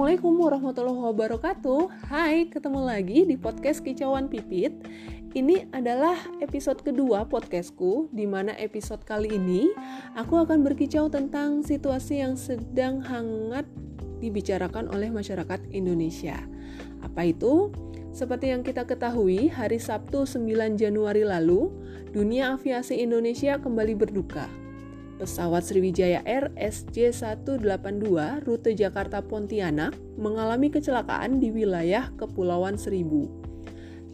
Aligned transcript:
Assalamualaikum 0.00 0.40
warahmatullahi 0.40 1.02
wabarakatuh. 1.12 2.08
Hai, 2.08 2.48
ketemu 2.48 2.88
lagi 2.88 3.28
di 3.28 3.36
podcast 3.36 3.84
Kicauan 3.84 4.32
Pipit. 4.32 4.72
Ini 5.36 5.68
adalah 5.76 6.16
episode 6.40 6.80
kedua 6.80 7.28
podcastku 7.28 8.08
di 8.08 8.24
mana 8.24 8.56
episode 8.56 9.04
kali 9.04 9.36
ini 9.36 9.68
Aku 10.16 10.40
akan 10.40 10.64
berkicau 10.64 11.12
tentang 11.12 11.60
situasi 11.60 12.24
yang 12.24 12.40
sedang 12.40 13.04
hangat 13.04 13.68
dibicarakan 14.24 14.88
oleh 14.88 15.12
masyarakat 15.12 15.68
Indonesia. 15.68 16.48
Apa 17.04 17.28
itu? 17.28 17.68
Seperti 18.16 18.56
yang 18.56 18.64
kita 18.64 18.88
ketahui, 18.88 19.52
hari 19.52 19.76
Sabtu 19.76 20.24
9 20.24 20.80
Januari 20.80 21.28
lalu, 21.28 21.68
dunia 22.08 22.56
aviasi 22.56 23.04
Indonesia 23.04 23.60
kembali 23.60 24.00
berduka 24.00 24.48
Pesawat 25.20 25.68
Sriwijaya 25.68 26.24
Air 26.24 26.48
SJ182 26.56 28.08
rute 28.48 28.72
Jakarta 28.72 29.20
Pontianak 29.20 29.92
mengalami 30.16 30.72
kecelakaan 30.72 31.36
di 31.36 31.52
wilayah 31.52 32.08
Kepulauan 32.16 32.80
Seribu. 32.80 33.28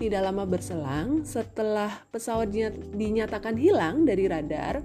Tidak 0.02 0.18
lama 0.18 0.42
berselang, 0.42 1.22
setelah 1.22 1.94
pesawat 2.10 2.50
dinyatakan 2.90 3.54
hilang 3.54 4.02
dari 4.02 4.26
radar, 4.26 4.82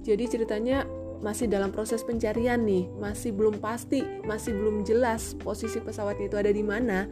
jadi 0.00 0.24
ceritanya 0.24 0.88
masih 1.20 1.52
dalam 1.52 1.68
proses 1.68 2.00
pencarian 2.00 2.64
nih, 2.64 2.88
masih 2.96 3.36
belum 3.36 3.60
pasti, 3.60 4.00
masih 4.24 4.56
belum 4.56 4.88
jelas 4.88 5.36
posisi 5.36 5.84
pesawat 5.84 6.16
itu 6.16 6.40
ada 6.40 6.48
di 6.48 6.64
mana. 6.64 7.04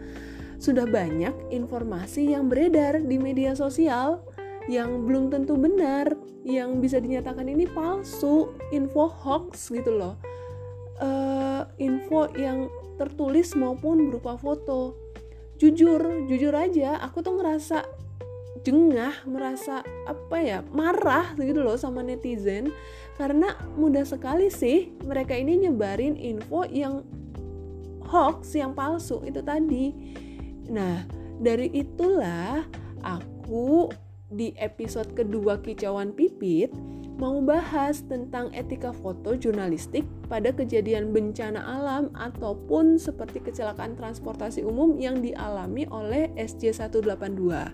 Sudah 0.56 0.88
banyak 0.88 1.52
informasi 1.52 2.32
yang 2.32 2.48
beredar 2.48 3.04
di 3.04 3.20
media 3.20 3.52
sosial 3.52 4.24
yang 4.66 5.06
belum 5.06 5.30
tentu 5.30 5.54
benar, 5.54 6.14
yang 6.46 6.78
bisa 6.82 6.98
dinyatakan 6.98 7.46
ini 7.46 7.66
palsu, 7.70 8.54
info 8.70 9.10
hoax 9.10 9.70
gitu 9.70 9.94
loh. 9.94 10.14
Uh, 10.96 11.68
info 11.76 12.30
yang 12.34 12.70
tertulis 12.96 13.52
maupun 13.54 14.08
berupa 14.10 14.38
foto. 14.40 14.96
Jujur, 15.56 16.28
jujur 16.28 16.52
aja, 16.52 17.00
aku 17.00 17.24
tuh 17.24 17.40
ngerasa 17.40 17.84
jengah, 18.66 19.14
merasa 19.30 19.86
apa 20.04 20.36
ya, 20.42 20.58
marah 20.74 21.38
gitu 21.38 21.62
loh 21.62 21.78
sama 21.78 22.02
netizen 22.02 22.74
karena 23.16 23.56
mudah 23.78 24.04
sekali 24.04 24.52
sih 24.52 24.92
mereka 25.06 25.32
ini 25.38 25.68
nyebarin 25.68 26.18
info 26.18 26.66
yang 26.68 27.06
hoax, 28.06 28.54
yang 28.58 28.74
palsu 28.74 29.22
itu 29.22 29.40
tadi. 29.40 29.94
Nah, 30.68 31.06
dari 31.38 31.70
itulah 31.72 32.66
aku 33.06 33.90
di 34.26 34.50
episode 34.58 35.14
kedua 35.14 35.62
Kicauan 35.62 36.10
Pipit 36.10 36.74
mau 37.16 37.38
bahas 37.40 38.04
tentang 38.04 38.52
etika 38.52 38.92
foto 38.92 39.38
jurnalistik 39.38 40.04
pada 40.28 40.52
kejadian 40.52 41.14
bencana 41.14 41.62
alam 41.62 42.12
ataupun 42.12 42.98
seperti 43.00 43.40
kecelakaan 43.40 43.96
transportasi 43.96 44.66
umum 44.66 44.98
yang 45.00 45.24
dialami 45.24 45.88
oleh 45.88 46.28
SJ182. 46.36 47.72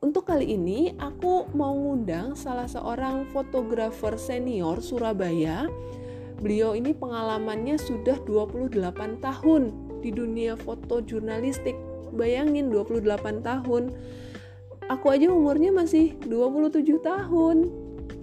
Untuk 0.00 0.24
kali 0.24 0.56
ini 0.56 0.96
aku 0.96 1.52
mau 1.52 1.76
ngundang 1.76 2.32
salah 2.32 2.64
seorang 2.64 3.28
fotografer 3.28 4.16
senior 4.16 4.80
Surabaya. 4.80 5.68
Beliau 6.40 6.72
ini 6.72 6.96
pengalamannya 6.96 7.76
sudah 7.76 8.16
28 8.24 8.72
tahun 9.20 9.62
di 10.00 10.08
dunia 10.08 10.56
foto 10.56 11.04
jurnalistik. 11.04 11.76
Bayangin 12.16 12.72
28 12.72 13.44
tahun 13.44 13.92
aku 14.90 15.14
aja 15.14 15.30
umurnya 15.30 15.70
masih 15.70 16.18
27 16.26 16.98
tahun. 16.98 17.70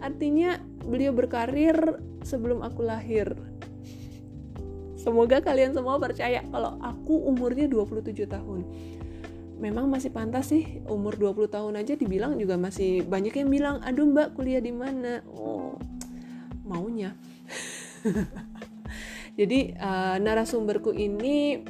Artinya 0.03 0.59
beliau 0.83 1.15
berkarir 1.15 1.79
sebelum 2.27 2.59
aku 2.59 2.83
lahir. 2.83 3.31
Semoga 4.99 5.39
kalian 5.39 5.71
semua 5.71 5.95
percaya 5.95 6.43
kalau 6.51 6.75
aku 6.83 7.15
umurnya 7.31 7.71
27 7.71 8.27
tahun. 8.27 8.67
Memang 9.57 9.89
masih 9.89 10.13
pantas 10.13 10.51
sih 10.53 10.83
umur 10.85 11.17
20 11.17 11.49
tahun 11.49 11.73
aja 11.79 11.97
dibilang 11.97 12.37
juga 12.37 12.59
masih 12.59 13.07
banyak 13.07 13.33
yang 13.41 13.49
bilang, 13.49 13.75
"Aduh, 13.81 14.05
Mbak, 14.05 14.37
kuliah 14.37 14.61
di 14.61 14.69
mana?" 14.69 15.23
Oh, 15.33 15.79
maunya. 16.67 17.15
Jadi 19.39 19.73
uh, 19.79 20.19
narasumberku 20.21 20.93
ini 20.93 21.63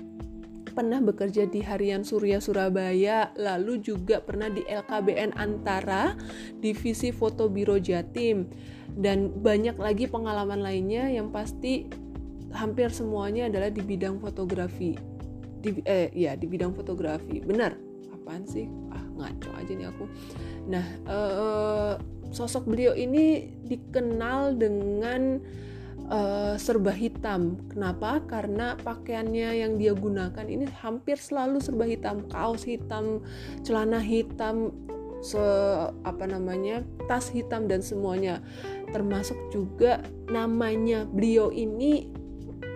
pernah 0.78 1.02
bekerja 1.02 1.50
di 1.50 1.66
Harian 1.66 2.06
Surya 2.06 2.38
Surabaya, 2.38 3.34
lalu 3.34 3.82
juga 3.82 4.22
pernah 4.22 4.46
di 4.46 4.62
LKBN 4.62 5.34
Antara, 5.34 6.14
Divisi 6.62 7.10
Foto 7.10 7.50
Biro 7.50 7.82
Jatim, 7.82 8.46
dan 8.94 9.34
banyak 9.42 9.74
lagi 9.82 10.06
pengalaman 10.06 10.62
lainnya 10.62 11.10
yang 11.10 11.34
pasti 11.34 11.90
hampir 12.54 12.94
semuanya 12.94 13.50
adalah 13.50 13.74
di 13.74 13.82
bidang 13.82 14.22
fotografi. 14.22 14.94
Di, 15.58 15.82
eh 15.90 16.14
ya 16.14 16.38
di 16.38 16.46
bidang 16.46 16.78
fotografi, 16.78 17.42
benar? 17.42 17.74
Apaan 18.14 18.46
sih? 18.46 18.70
Ah 18.94 19.02
ngaco 19.18 19.50
aja 19.58 19.74
nih 19.74 19.90
aku. 19.90 20.06
Nah, 20.70 20.86
eh, 21.10 21.94
sosok 22.30 22.70
beliau 22.70 22.94
ini 22.94 23.50
dikenal 23.66 24.54
dengan 24.62 25.42
uh, 26.12 26.56
serba 26.56 26.92
hitam. 26.92 27.60
Kenapa? 27.72 28.24
Karena 28.26 28.76
pakaiannya 28.80 29.50
yang 29.64 29.74
dia 29.80 29.94
gunakan 29.94 30.46
ini 30.48 30.68
hampir 30.80 31.20
selalu 31.20 31.60
serba 31.60 31.86
hitam, 31.88 32.26
kaos 32.32 32.64
hitam, 32.64 33.24
celana 33.64 34.00
hitam, 34.00 34.72
se 35.20 35.42
apa 36.06 36.26
namanya 36.30 36.84
tas 37.06 37.30
hitam 37.32 37.68
dan 37.68 37.84
semuanya. 37.84 38.40
Termasuk 38.92 39.38
juga 39.52 40.04
namanya 40.32 41.04
beliau 41.08 41.52
ini 41.52 42.08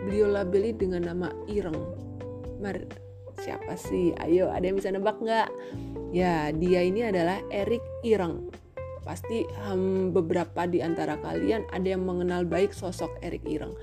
beliau 0.07 0.31
labeli 0.31 0.75
dengan 0.75 1.07
nama 1.07 1.27
Ireng. 1.47 1.77
Mar 2.61 2.77
siapa 3.41 3.73
sih? 3.73 4.13
Ayo 4.21 4.53
ada 4.53 4.65
yang 4.65 4.77
bisa 4.77 4.93
nebak 4.93 5.17
nggak? 5.17 5.49
Ya 6.11 6.51
dia 6.51 6.83
ini 6.83 7.07
adalah 7.07 7.39
Erik 7.49 7.81
Ireng 8.03 8.60
Pasti 9.01 9.49
um, 9.65 10.13
beberapa 10.13 10.69
di 10.69 10.77
antara 10.77 11.17
kalian 11.17 11.65
ada 11.73 11.87
yang 11.89 12.05
mengenal 12.05 12.45
baik 12.45 12.69
sosok 12.69 13.09
Erik 13.25 13.41
Ireng. 13.49 13.73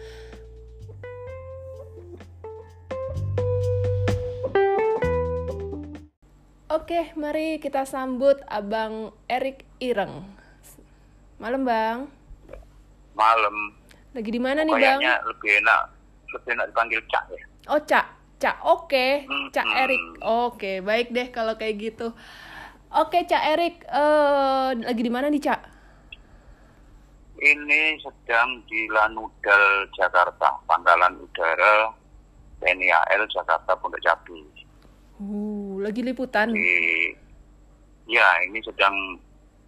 Oke, 6.68 7.10
mari 7.18 7.58
kita 7.58 7.82
sambut 7.82 8.38
Abang 8.46 9.10
Erik 9.26 9.66
Ireng. 9.82 10.22
Malam, 11.42 11.66
Bang. 11.66 11.98
Malam. 13.18 13.74
Lagi 14.14 14.30
di 14.30 14.38
mana 14.38 14.62
nih, 14.62 14.70
Bang? 14.70 15.02
Kayaknya 15.02 15.14
lebih 15.26 15.50
enak, 15.64 15.82
lebih 16.30 16.50
enak 16.54 16.66
dipanggil 16.70 17.00
Cak 17.10 17.24
ya. 17.34 17.44
Oh, 17.72 17.80
Cak. 17.82 18.06
Cak, 18.38 18.56
oke. 18.62 18.86
Okay. 18.86 19.26
Cak 19.50 19.66
Erik. 19.66 19.98
Oke, 19.98 20.22
okay, 20.22 20.76
baik 20.78 21.10
deh 21.10 21.26
kalau 21.34 21.58
kayak 21.58 21.74
gitu. 21.82 22.14
Oke, 22.88 23.20
Cak 23.28 23.44
Erik, 23.52 23.84
uh, 23.92 24.72
lagi 24.72 25.02
di 25.04 25.12
mana 25.12 25.28
nih, 25.28 25.44
Cak? 25.44 25.60
Ini 27.36 28.00
sedang 28.00 28.64
di 28.64 28.88
Lanudal, 28.88 29.92
Jakarta, 29.92 30.56
Pangkalan 30.64 31.20
Udara 31.20 31.92
TNI 32.64 32.88
AL 32.88 33.28
Jakarta 33.28 33.76
Pondok 33.76 34.00
Cabe. 34.00 34.40
Uh, 35.20 35.76
lagi 35.84 36.00
liputan. 36.00 36.48
Di, 36.48 37.12
ya, 38.08 38.24
ini 38.48 38.56
sedang 38.64 39.20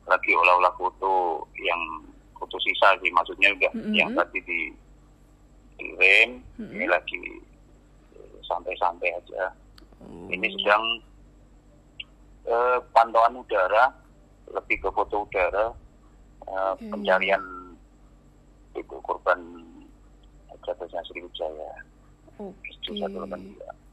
lagi 0.08 0.32
olah-olah 0.32 0.72
foto 0.80 1.44
yang 1.60 2.08
foto 2.40 2.56
sisa 2.56 2.96
sih, 3.04 3.12
maksudnya 3.12 3.52
juga 3.52 3.68
mm 3.76 3.80
-hmm. 3.84 3.94
yang 4.00 4.10
tadi 4.16 4.38
di 4.48 4.60
kirim, 5.76 6.40
mm 6.56 6.64
-hmm. 6.64 6.72
ini 6.72 6.86
lagi 6.88 7.20
santai-santai 8.48 9.12
aja. 9.12 9.52
Mm. 10.08 10.40
Ini 10.40 10.46
sedang 10.56 10.84
eh, 12.46 12.78
pantauan 12.94 13.40
udara 13.40 13.92
lebih 14.50 14.82
ke 14.82 14.88
foto 14.92 15.26
udara 15.26 15.72
eh, 16.46 16.72
okay. 16.76 16.90
pencarian 16.90 17.42
itu 18.76 18.96
korban 19.02 19.40
jatuhnya 20.62 21.00
Sriwijaya. 21.08 21.72
Oke. 22.40 22.72
Okay. 22.84 23.00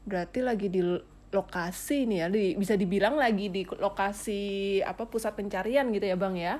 Berarti 0.08 0.38
lagi 0.40 0.68
di 0.72 0.80
lokasi 1.28 2.08
nih 2.08 2.18
ya, 2.24 2.26
di, 2.32 2.56
bisa 2.56 2.74
dibilang 2.76 3.20
lagi 3.20 3.52
di 3.52 3.62
lokasi 3.68 4.40
apa 4.80 5.04
pusat 5.04 5.36
pencarian 5.36 5.92
gitu 5.92 6.06
ya 6.08 6.16
bang 6.16 6.34
ya? 6.36 6.54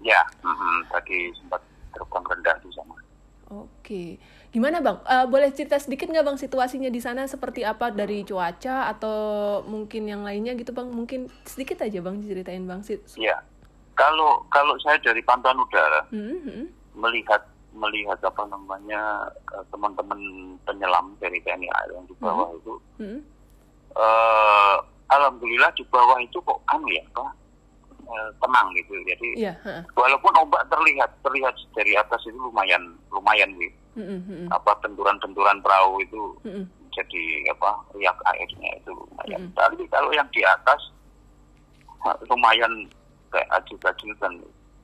Ya, 0.00 0.20
mm 0.42 0.50
-hmm, 0.50 0.78
tadi 0.90 1.18
sempat 1.38 1.62
terbang 1.94 2.24
rendah 2.26 2.56
di 2.58 2.70
sana. 2.74 2.96
Oke, 3.50 4.18
gimana 4.50 4.82
bang? 4.82 4.98
Uh, 5.06 5.26
boleh 5.30 5.54
cerita 5.54 5.78
sedikit 5.78 6.10
nggak 6.10 6.26
bang 6.26 6.38
situasinya 6.38 6.90
di 6.90 6.98
sana 6.98 7.26
seperti 7.30 7.62
apa 7.62 7.94
dari 7.94 8.26
cuaca 8.26 8.90
atau 8.90 9.18
mungkin 9.64 10.10
yang 10.10 10.26
lainnya 10.26 10.58
gitu 10.58 10.74
bang? 10.74 10.90
Mungkin 10.90 11.30
sedikit 11.46 11.82
aja 11.86 12.02
bang 12.02 12.18
ceritain 12.26 12.66
bang 12.66 12.82
sih. 12.82 12.98
Iya, 13.14 13.38
kalau 13.94 14.42
kalau 14.50 14.74
saya 14.82 14.98
dari 14.98 15.22
pantauan 15.22 15.62
udara 15.62 16.02
mm-hmm. 16.10 16.66
melihat 16.98 17.46
melihat 17.70 18.18
apa 18.26 18.42
namanya 18.50 19.30
eh, 19.54 19.64
teman-teman 19.70 20.18
penyelam 20.66 21.14
dari 21.22 21.38
TNI 21.46 21.70
AL 21.70 21.88
yang 21.94 22.06
di 22.10 22.14
bawah 22.18 22.50
mm-hmm. 22.50 22.60
itu, 22.60 22.74
mm-hmm. 22.98 23.20
Uh, 23.90 24.78
alhamdulillah 25.10 25.70
di 25.74 25.82
bawah 25.90 26.14
itu 26.22 26.38
kok 26.38 26.62
kan 26.62 26.78
ya 26.86 27.02
pak 27.10 27.34
tenang 28.42 28.66
gitu 28.74 28.94
jadi 29.06 29.28
yeah, 29.38 29.56
uh. 29.62 29.82
walaupun 29.94 30.34
ombak 30.34 30.66
terlihat 30.66 31.10
terlihat 31.22 31.54
dari 31.74 31.94
atas 31.94 32.18
itu 32.26 32.34
lumayan 32.34 32.98
lumayan 33.14 33.50
gitu 33.58 33.79
Mm-mm. 33.98 34.46
apa 34.54 34.70
benturan-benturan 34.86 35.58
perahu 35.66 35.98
itu 35.98 36.22
Mm-mm. 36.46 36.62
jadi 36.94 37.22
apa 37.50 37.74
riak 37.98 38.18
airnya 38.22 38.70
itu 38.78 38.90
lumayan. 38.94 39.50
Tapi 39.58 39.82
kalau 39.90 40.10
yang 40.14 40.30
di 40.30 40.42
atas 40.46 40.78
lumayan 42.30 42.86
kayak 43.30 43.48
ajul-ajul 43.62 44.10
kan. 44.18 44.32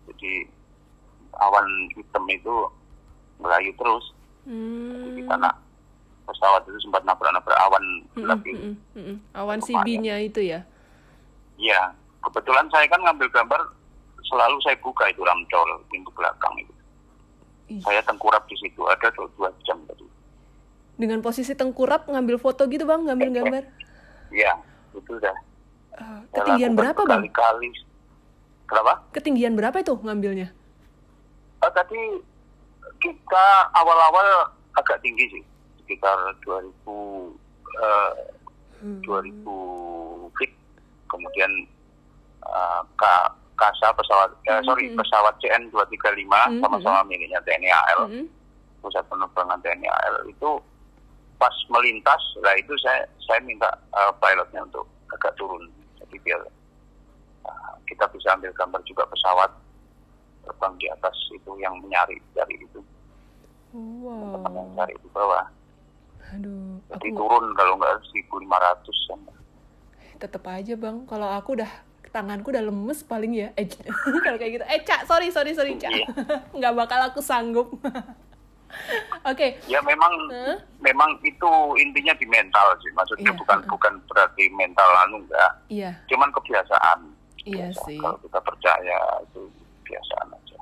Jadi 0.06 0.46
awan 1.42 1.66
hitam 1.98 2.24
itu 2.30 2.54
melayu 3.42 3.70
terus. 3.74 4.04
Hmm. 4.46 5.18
Kita 5.18 5.34
nak 5.34 5.58
pesawat 6.26 6.62
itu 6.66 6.78
sempat 6.82 7.02
nabrak-nabrak 7.06 7.58
awan 7.66 7.84
mm-mm, 8.14 8.74
mm-mm. 8.94 9.16
Awan. 9.34 9.58
CB-nya 9.62 10.22
itu 10.22 10.42
ya. 10.42 10.62
Ya, 11.56 11.94
kebetulan 12.22 12.68
saya 12.70 12.86
kan 12.90 13.00
ngambil 13.00 13.30
gambar 13.32 13.60
selalu 14.26 14.58
saya 14.62 14.76
buka 14.82 15.06
itu 15.08 15.22
ramcol 15.22 15.70
pintu 15.90 16.10
belakang 16.14 16.54
itu. 16.60 16.74
Ih. 17.66 17.82
Saya 17.82 18.00
tengkurap 18.06 18.46
di 18.46 18.56
situ 18.58 18.80
ada 18.86 19.10
dua, 19.14 19.26
dua 19.34 19.48
jam 19.66 19.78
tadi. 19.90 20.06
Dengan 20.96 21.20
posisi 21.20 21.52
tengkurap 21.52 22.06
ngambil 22.08 22.38
foto 22.38 22.64
gitu 22.70 22.86
bang, 22.86 23.04
ngambil 23.04 23.28
gambar. 23.42 23.64
Ya, 24.32 24.54
itu 24.94 25.10
udah. 25.18 25.36
Eh, 25.96 26.20
ketinggian 26.32 26.72
lakukan 26.72 26.80
berapa 26.80 27.00
bang? 27.02 27.20
Berkali-kali. 27.26 27.68
Kenapa? 28.66 28.92
Ketinggian 29.12 29.54
berapa 29.58 29.76
itu 29.82 29.94
ngambilnya? 29.98 30.48
Eh, 31.62 31.72
tadi 31.74 32.00
kita 33.02 33.46
awal-awal 33.76 34.54
agak 34.78 35.02
tinggi 35.02 35.26
sih, 35.36 35.42
sekitar 35.82 36.16
2000 36.46 37.34
eh, 37.82 38.12
Hmm. 38.76 39.00
2000 39.00 40.28
feet. 40.36 40.52
Kemudian 41.08 41.48
ka, 42.96 43.14
kasa 43.56 43.88
pesawat, 43.90 44.30
eh, 44.44 44.60
sorry 44.62 44.86
Hmm. 44.86 44.96
pesawat 44.96 45.34
CN 45.38 45.68
235 45.68 46.28
Hmm, 46.46 46.60
sama-sama 46.60 47.00
miliknya 47.04 47.40
TNI 47.40 47.68
AL, 47.68 48.00
Mm-mm. 48.06 48.26
pusat 48.78 49.02
penerbangan 49.06 49.58
TNI 49.58 49.88
AL 49.88 50.16
itu 50.26 50.50
pas 51.36 51.52
melintas, 51.68 52.20
lah 52.38 52.54
itu 52.54 52.72
saya 52.78 53.00
saya 53.22 53.40
minta 53.40 53.68
eh, 53.90 54.12
pilotnya 54.14 54.60
untuk 54.62 54.84
agak 55.10 55.32
turun, 55.34 55.64
jadi 55.96 56.16
biar 56.20 56.40
eh, 57.42 57.72
kita 57.86 58.04
bisa 58.08 58.30
ambil 58.30 58.52
gambar 58.52 58.80
juga 58.84 59.04
pesawat 59.06 59.50
terbang 60.42 60.74
di 60.76 60.86
atas 60.88 61.16
itu 61.30 61.50
yang 61.56 61.74
menyari 61.76 62.16
dari 62.30 62.54
itu 62.56 62.80
teman 63.72 64.40
yang 64.46 64.68
Wow. 64.68 64.76
cari 64.78 64.94
di 64.94 65.08
bawah. 65.10 65.44
Aduh, 66.32 66.80
aku 66.82 66.92
Jadi 66.94 67.06
nggak- 67.06 67.18
turun 67.18 67.44
kalau 67.52 67.72
nggak 67.76 67.94
1.500 68.04 68.96
kan. 69.06 69.20
tetep 70.16 70.42
aja 70.42 70.74
bang. 70.74 71.04
Kalau 71.04 71.28
aku 71.28 71.60
udah 71.60 71.68
tanganku 72.08 72.50
udah 72.50 72.62
lemes 72.62 73.02
paling 73.02 73.32
ya. 73.32 73.48
Eh, 73.54 73.66
kalau 74.24 74.36
kayak 74.36 74.52
gitu. 74.56 74.64
Eh 74.66 74.80
cak, 74.82 75.04
sorry 75.04 75.28
sorry 75.28 75.52
sorry 75.52 75.74
cak. 75.76 75.90
Iya. 75.90 76.06
Nggak 76.56 76.74
bakal 76.74 77.00
aku 77.06 77.20
sanggup. 77.20 77.68
Oke. 79.24 79.56
Ya 79.66 79.80
memang 79.80 80.10
Hah? 80.28 80.58
memang 80.78 81.16
itu 81.22 81.50
intinya 81.78 82.12
di 82.12 82.26
mental 82.26 82.66
sih. 82.78 82.90
Maksudnya 82.92 83.32
Iya, 83.32 83.38
bukan 83.38 83.58
bukan 83.66 83.92
berarti 84.04 84.44
mental 84.52 84.90
anu 85.06 85.22
enggak. 85.22 85.52
Iya. 85.68 85.90
Cuman 86.06 86.28
kebiasaan. 86.30 86.98
Iya 87.42 87.70
Kebiasaan. 87.70 87.86
sih. 87.86 87.98
Kalau 87.98 88.18
kita 88.20 88.38
percaya 88.42 88.98
itu 89.22 89.40
kebiasaan 89.82 90.28
aja. 90.30 90.60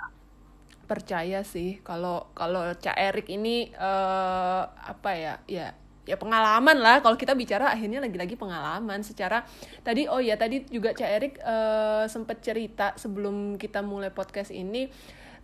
percaya 0.84 1.40
sih 1.40 1.80
kalau 1.80 2.28
kalau 2.36 2.60
Cak 2.76 2.92
Erik 2.92 3.32
ini 3.32 3.72
eh, 3.72 4.62
apa 4.68 5.10
ya 5.16 5.40
ya 5.48 5.72
ya 6.04 6.16
pengalaman 6.20 6.76
lah. 6.80 7.00
Kalau 7.00 7.16
kita 7.16 7.32
bicara 7.32 7.72
akhirnya 7.72 8.00
lagi-lagi 8.00 8.36
pengalaman 8.36 9.00
secara 9.04 9.44
tadi 9.80 10.08
oh 10.08 10.20
ya 10.20 10.36
tadi 10.36 10.64
juga 10.68 10.92
Cak 10.92 11.10
Erik 11.10 11.34
eh, 11.40 12.04
sempat 12.08 12.40
cerita 12.44 12.92
sebelum 12.96 13.56
kita 13.56 13.80
mulai 13.80 14.12
podcast 14.12 14.52
ini 14.52 14.88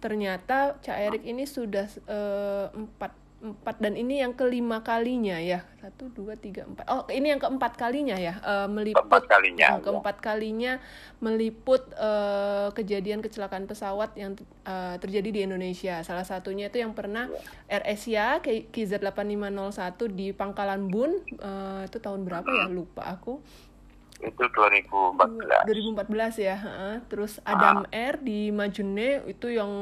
ternyata 0.01 0.81
Cak 0.81 0.97
Erik 0.97 1.23
ini 1.25 1.45
sudah 1.45 1.89
eh, 2.09 2.67
empat 2.73 3.30
empat 3.41 3.81
dan 3.81 3.97
ini 3.97 4.21
yang 4.21 4.33
kelima 4.33 4.81
kalinya 4.81 5.41
ya 5.41 5.65
satu 5.77 6.13
dua 6.13 6.37
tiga 6.37 6.63
empat 6.63 6.85
oh 6.87 7.09
ini 7.09 7.33
yang 7.33 7.41
keempat 7.41 7.73
kalinya 7.75 8.13
ya 8.15 8.37
eh, 8.37 8.69
meliput 8.69 9.01
Keempat 9.01 9.25
kalinya, 9.27 9.67
ya. 9.67 9.81
keempat 9.81 10.17
kalinya 10.21 10.73
meliput 11.19 11.89
eh, 11.91 12.69
kejadian 12.71 13.21
kecelakaan 13.21 13.65
pesawat 13.65 14.13
yang 14.15 14.37
eh, 14.63 14.97
terjadi 14.97 15.29
di 15.31 15.41
Indonesia. 15.43 16.01
Salah 16.01 16.23
satunya 16.23 16.69
itu 16.69 16.79
yang 16.79 16.93
pernah 16.93 17.33
Air 17.67 17.81
Asia 17.87 18.39
K- 18.39 18.69
KZ8501 18.69 19.41
di 20.11 20.31
Pangkalan 20.31 20.87
Bun 20.87 21.17
eh, 21.33 21.81
itu 21.85 21.97
tahun 21.97 22.25
berapa 22.25 22.45
ya 22.45 22.69
lupa 22.69 23.09
aku. 23.11 23.41
Itu 24.21 24.53
2014. 24.53 25.65
2014 25.65 26.37
ya. 26.39 26.57
heeh. 26.61 26.95
Terus 27.09 27.41
Ah. 27.41 27.57
Adam 27.57 27.89
Air 27.89 28.21
di 28.21 28.53
Majene 28.53 29.25
itu 29.25 29.49
yang 29.49 29.73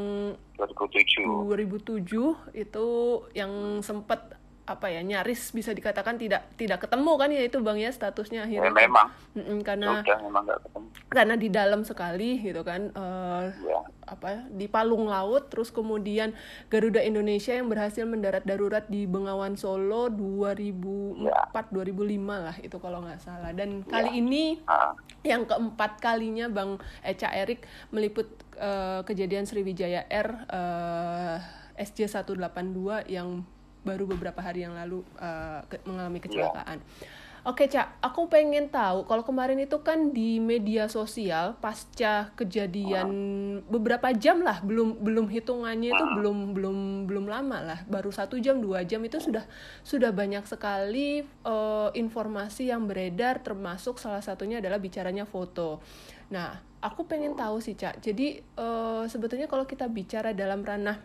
2007. 0.58 1.46
2007 1.46 2.58
itu 2.58 2.86
yang 3.34 3.78
sempat 3.82 4.37
apa 4.68 4.86
ya 4.86 5.00
nyaris 5.00 5.48
bisa 5.50 5.72
dikatakan 5.72 6.14
tidak 6.14 6.44
tidak 6.54 6.84
ketemu 6.84 7.12
kan 7.14 7.28
ya 7.28 7.42
itu 7.42 7.56
bang 7.58 7.78
ya 7.78 7.88
statusnya 7.88 8.44
Ya, 8.44 8.60
akhirnya. 8.60 8.72
memang. 8.78 9.08
Mm-mm, 9.32 9.58
karena 9.62 10.00
sudah 10.00 10.20
memang 10.20 10.42
nggak 10.44 10.60
ketemu. 10.62 10.86
karena 11.08 11.34
di 11.34 11.48
dalam 11.48 11.80
sekali 11.82 12.30
gitu 12.38 12.60
kan 12.60 12.80
eh, 12.88 13.44
Ya. 13.58 13.80
apa 14.06 14.44
di 14.46 14.64
palung 14.66 15.04
laut 15.06 15.48
terus 15.48 15.68
kemudian 15.68 16.36
Garuda 16.66 17.00
Indonesia 17.00 17.50
yang 17.50 17.66
berhasil 17.66 18.04
mendarat 18.04 18.40
darurat 18.42 18.84
di 18.86 19.04
Bengawan 19.04 19.52
Solo 19.54 20.08
2004 20.08 21.24
2005 21.70 21.88
lah 22.38 22.56
itu 22.58 22.76
kalau 22.76 23.00
nggak 23.00 23.18
salah. 23.18 23.50
Dan 23.50 23.82
kali 23.82 24.18
ini 24.18 24.60
Ah, 24.64 24.92
yang 25.22 25.44
keempat 25.44 25.96
kalinya 25.98 26.46
Bang 26.46 26.76
Eca 27.00 27.28
Erik 27.30 27.64
meliput 27.88 28.28
eh, 28.54 29.00
kejadian 29.02 29.44
Sriwijaya 29.44 30.04
Air 30.06 30.28
eh, 30.46 31.36
SJ182 31.78 32.78
yang 33.06 33.44
baru 33.88 34.04
beberapa 34.04 34.44
hari 34.44 34.68
yang 34.68 34.76
lalu 34.76 35.00
eh, 35.16 35.60
ke- 35.72 35.84
mengalami 35.88 36.20
kecelakaan. 36.20 36.84
Oke, 37.46 37.64
Cak, 37.64 38.02
aku 38.04 38.28
pengen 38.28 38.68
tahu 38.68 39.08
kalau 39.08 39.24
kemarin 39.24 39.56
itu 39.56 39.80
kan 39.80 40.12
di 40.12 40.36
media 40.36 40.84
sosial 40.90 41.56
pasca 41.62 42.28
kejadian 42.36 43.08
beberapa 43.72 44.12
jam 44.12 44.44
lah, 44.44 44.60
belum 44.60 45.00
belum 45.00 45.32
hitungannya 45.32 45.96
itu 45.96 46.04
belum 46.12 46.52
belum 46.52 46.78
belum 47.08 47.24
lama 47.30 47.58
lah, 47.64 47.80
baru 47.88 48.12
satu 48.12 48.36
jam 48.36 48.60
dua 48.60 48.84
jam 48.84 49.00
itu 49.00 49.16
sudah 49.16 49.48
sudah 49.80 50.12
banyak 50.12 50.44
sekali 50.44 51.24
eh, 51.24 51.88
informasi 51.96 52.68
yang 52.68 52.84
beredar, 52.84 53.40
termasuk 53.40 53.96
salah 53.96 54.20
satunya 54.20 54.60
adalah 54.60 54.76
bicaranya 54.76 55.24
foto. 55.24 55.80
Nah, 56.28 56.52
aku 56.84 57.08
pengen 57.08 57.32
tahu 57.32 57.64
sih, 57.64 57.78
Cak. 57.78 58.02
Jadi 58.04 58.44
eh, 58.44 59.04
sebetulnya 59.08 59.48
kalau 59.48 59.64
kita 59.64 59.88
bicara 59.88 60.36
dalam 60.36 60.60
ranah 60.60 61.00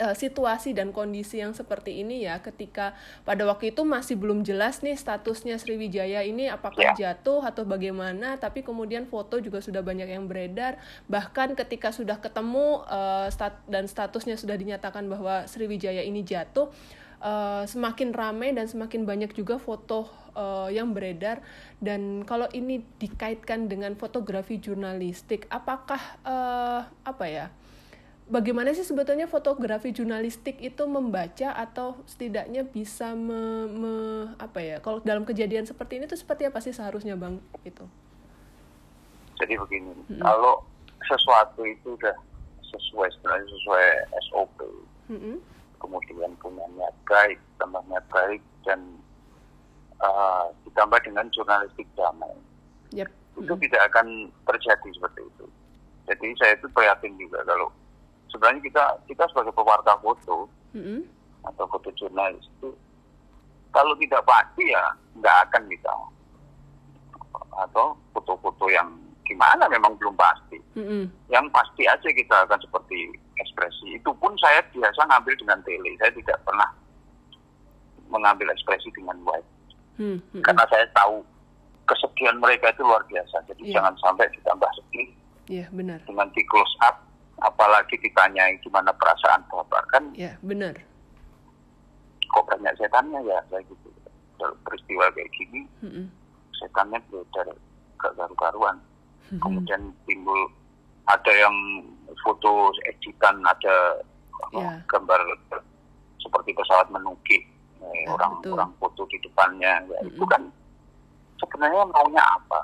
eh, 0.00 0.16
situasi 0.16 0.72
dan 0.72 0.90
kondisi 0.90 1.38
yang 1.38 1.52
seperti 1.52 2.00
ini 2.00 2.24
ya 2.24 2.40
ketika 2.40 2.96
pada 3.22 3.44
waktu 3.44 3.70
itu 3.70 3.84
masih 3.84 4.16
belum 4.16 4.40
jelas 4.40 4.80
nih 4.80 4.96
statusnya 4.96 5.60
Sriwijaya 5.60 6.24
ini 6.24 6.48
apakah 6.48 6.80
Ya. 6.80 7.12
jatuh 7.12 7.44
atau 7.44 7.68
bagaimana 7.68 8.40
tapi 8.40 8.64
kemudian 8.64 9.04
foto 9.04 9.36
juga 9.36 9.60
sudah 9.60 9.84
banyak 9.84 10.08
yang 10.08 10.24
beredar 10.24 10.80
bahkan 11.06 11.52
ketika 11.52 11.92
sudah 11.92 12.16
ketemu 12.16 12.80
eh, 12.88 13.28
stat- 13.28 13.60
dan 13.68 13.84
statusnya 13.84 14.40
sudah 14.40 14.56
dinyatakan 14.56 15.04
bahwa 15.04 15.44
Sriwijaya 15.44 16.00
ini 16.00 16.24
jatuh 16.24 16.72
eh, 17.20 17.64
semakin 17.68 18.16
ramai 18.16 18.56
dan 18.56 18.64
semakin 18.64 19.04
banyak 19.04 19.36
juga 19.36 19.60
foto 19.60 20.08
eh, 20.32 20.72
yang 20.72 20.96
beredar 20.96 21.44
dan 21.78 22.24
kalau 22.24 22.48
ini 22.50 22.80
dikaitkan 22.96 23.68
dengan 23.68 23.92
fotografi 23.94 24.56
jurnalistik 24.56 25.44
apakah 25.52 26.00
eh, 26.24 26.80
apa 27.04 27.26
ya 27.28 27.46
bagaimana 28.30 28.70
sih 28.70 28.86
sebetulnya 28.86 29.26
fotografi 29.26 29.90
jurnalistik 29.90 30.62
itu 30.62 30.86
membaca 30.86 31.50
atau 31.52 31.98
setidaknya 32.06 32.62
bisa 32.62 33.12
me, 33.12 33.66
me- 33.66 34.28
apa 34.38 34.62
ya 34.62 34.76
kalau 34.78 35.02
dalam 35.02 35.26
kejadian 35.26 35.66
seperti 35.66 35.98
ini 35.98 36.06
tuh 36.06 36.16
seperti 36.16 36.46
apa 36.46 36.62
sih 36.62 36.70
seharusnya 36.70 37.18
bang 37.18 37.42
itu 37.66 37.84
jadi 39.40 39.56
begini, 39.56 39.96
kalau 40.20 40.60
sesuatu 41.08 41.64
itu 41.64 41.96
udah 41.96 42.12
sesuai 42.60 43.08
sebenarnya 43.16 43.48
sesuai 43.48 43.86
SOP, 44.28 44.58
Mm-mm. 45.08 45.40
kemudian 45.80 46.36
punya 46.44 46.60
niat 46.76 46.92
baik, 47.08 47.40
tambah 47.56 47.80
niat 47.88 48.04
baik 48.12 48.44
dan 48.68 49.00
uh, 50.04 50.52
ditambah 50.68 51.00
dengan 51.08 51.24
jurnalistik 51.32 51.88
damai, 51.96 52.36
Yep. 52.92 53.08
itu 53.40 53.54
tidak 53.64 53.82
akan 53.88 54.28
terjadi 54.44 54.88
seperti 54.92 55.24
itu. 55.24 55.46
Jadi 56.04 56.26
saya 56.36 56.52
itu 56.60 56.68
prihatin 56.76 57.16
juga 57.16 57.40
kalau 57.48 57.72
sebenarnya 58.30 58.62
kita 58.62 58.84
kita 59.06 59.24
sebagai 59.28 59.52
pewarta 59.52 59.94
foto 59.98 60.46
Mm-mm. 60.72 61.02
atau 61.44 61.64
foto 61.66 61.90
jurnalis 61.92 62.42
itu 62.48 62.70
kalau 63.70 63.94
tidak 63.96 64.22
pasti 64.24 64.64
ya 64.66 64.84
nggak 65.14 65.36
akan 65.46 65.62
kita 65.66 65.92
atau 67.60 67.92
foto-foto 68.10 68.66
yang 68.68 68.88
gimana 69.22 69.66
memang 69.68 69.94
belum 69.96 70.14
pasti 70.14 70.58
Mm-mm. 70.74 71.06
yang 71.28 71.46
pasti 71.50 71.84
aja 71.84 72.08
kita 72.08 72.36
akan 72.44 72.58
seperti 72.58 73.10
ekspresi 73.38 73.94
itu 73.94 74.10
pun 74.16 74.34
saya 74.36 74.58
biasa 74.68 75.00
ngambil 75.06 75.34
dengan 75.36 75.58
tele 75.62 75.90
saya 75.96 76.10
tidak 76.12 76.38
pernah 76.42 76.70
mengambil 78.08 78.50
ekspresi 78.50 78.90
dengan 78.92 79.18
wide 79.22 79.46
Hmm, 80.00 80.16
mm-mm. 80.32 80.40
karena 80.40 80.64
saya 80.72 80.88
tahu 80.96 81.20
kesedihan 81.84 82.32
mereka 82.40 82.72
itu 82.72 82.80
luar 82.80 83.04
biasa 83.04 83.36
jadi 83.44 83.60
Iya. 83.60 83.74
jangan 83.76 83.94
sampai 84.00 84.24
ditambah 84.32 84.70
sedih 84.72 85.08
Iya 85.44 85.66
benar 85.68 86.00
dengan 86.08 86.24
di 86.32 86.40
close 86.48 86.72
up 86.80 87.04
apalagi 87.40 87.96
ditanyai 87.98 88.56
gimana 88.60 88.92
perasaan 88.92 89.40
bapak 89.46 89.82
kan 89.88 90.04
ya 90.12 90.36
benar 90.40 90.76
kok 92.26 92.46
banyak 92.46 92.72
setannya 92.76 93.20
ya 93.24 93.38
kayak 93.48 93.64
gitu 93.66 93.88
Kalau 94.36 94.56
peristiwa 94.64 95.04
kayak 95.12 95.30
gini 95.34 95.60
Mm-mm. 95.80 96.06
setannya 96.54 96.96
beredar 97.08 97.48
gak 97.96 98.12
karu-karuan 98.14 98.76
Mm-mm. 99.28 99.40
kemudian 99.40 99.82
timbul 100.04 100.48
ada 101.04 101.32
yang 101.32 101.56
foto 102.20 102.70
editan 102.86 103.40
ada 103.42 104.00
Ya. 104.50 104.82
gambar 104.88 105.20
seperti 106.18 106.56
pesawat 106.56 106.88
menukik 106.88 107.44
eh, 107.78 107.92
Ya, 108.02 108.10
orang 108.10 108.40
betul. 108.40 108.56
orang 108.56 108.72
foto 108.76 109.04
di 109.06 109.20
depannya 109.20 109.84
ya, 109.84 109.98
itu 110.02 110.16
Mm-mm. 110.16 110.26
kan 110.26 110.42
sebenarnya 111.36 111.84
maunya 111.86 112.24
apa 112.24 112.58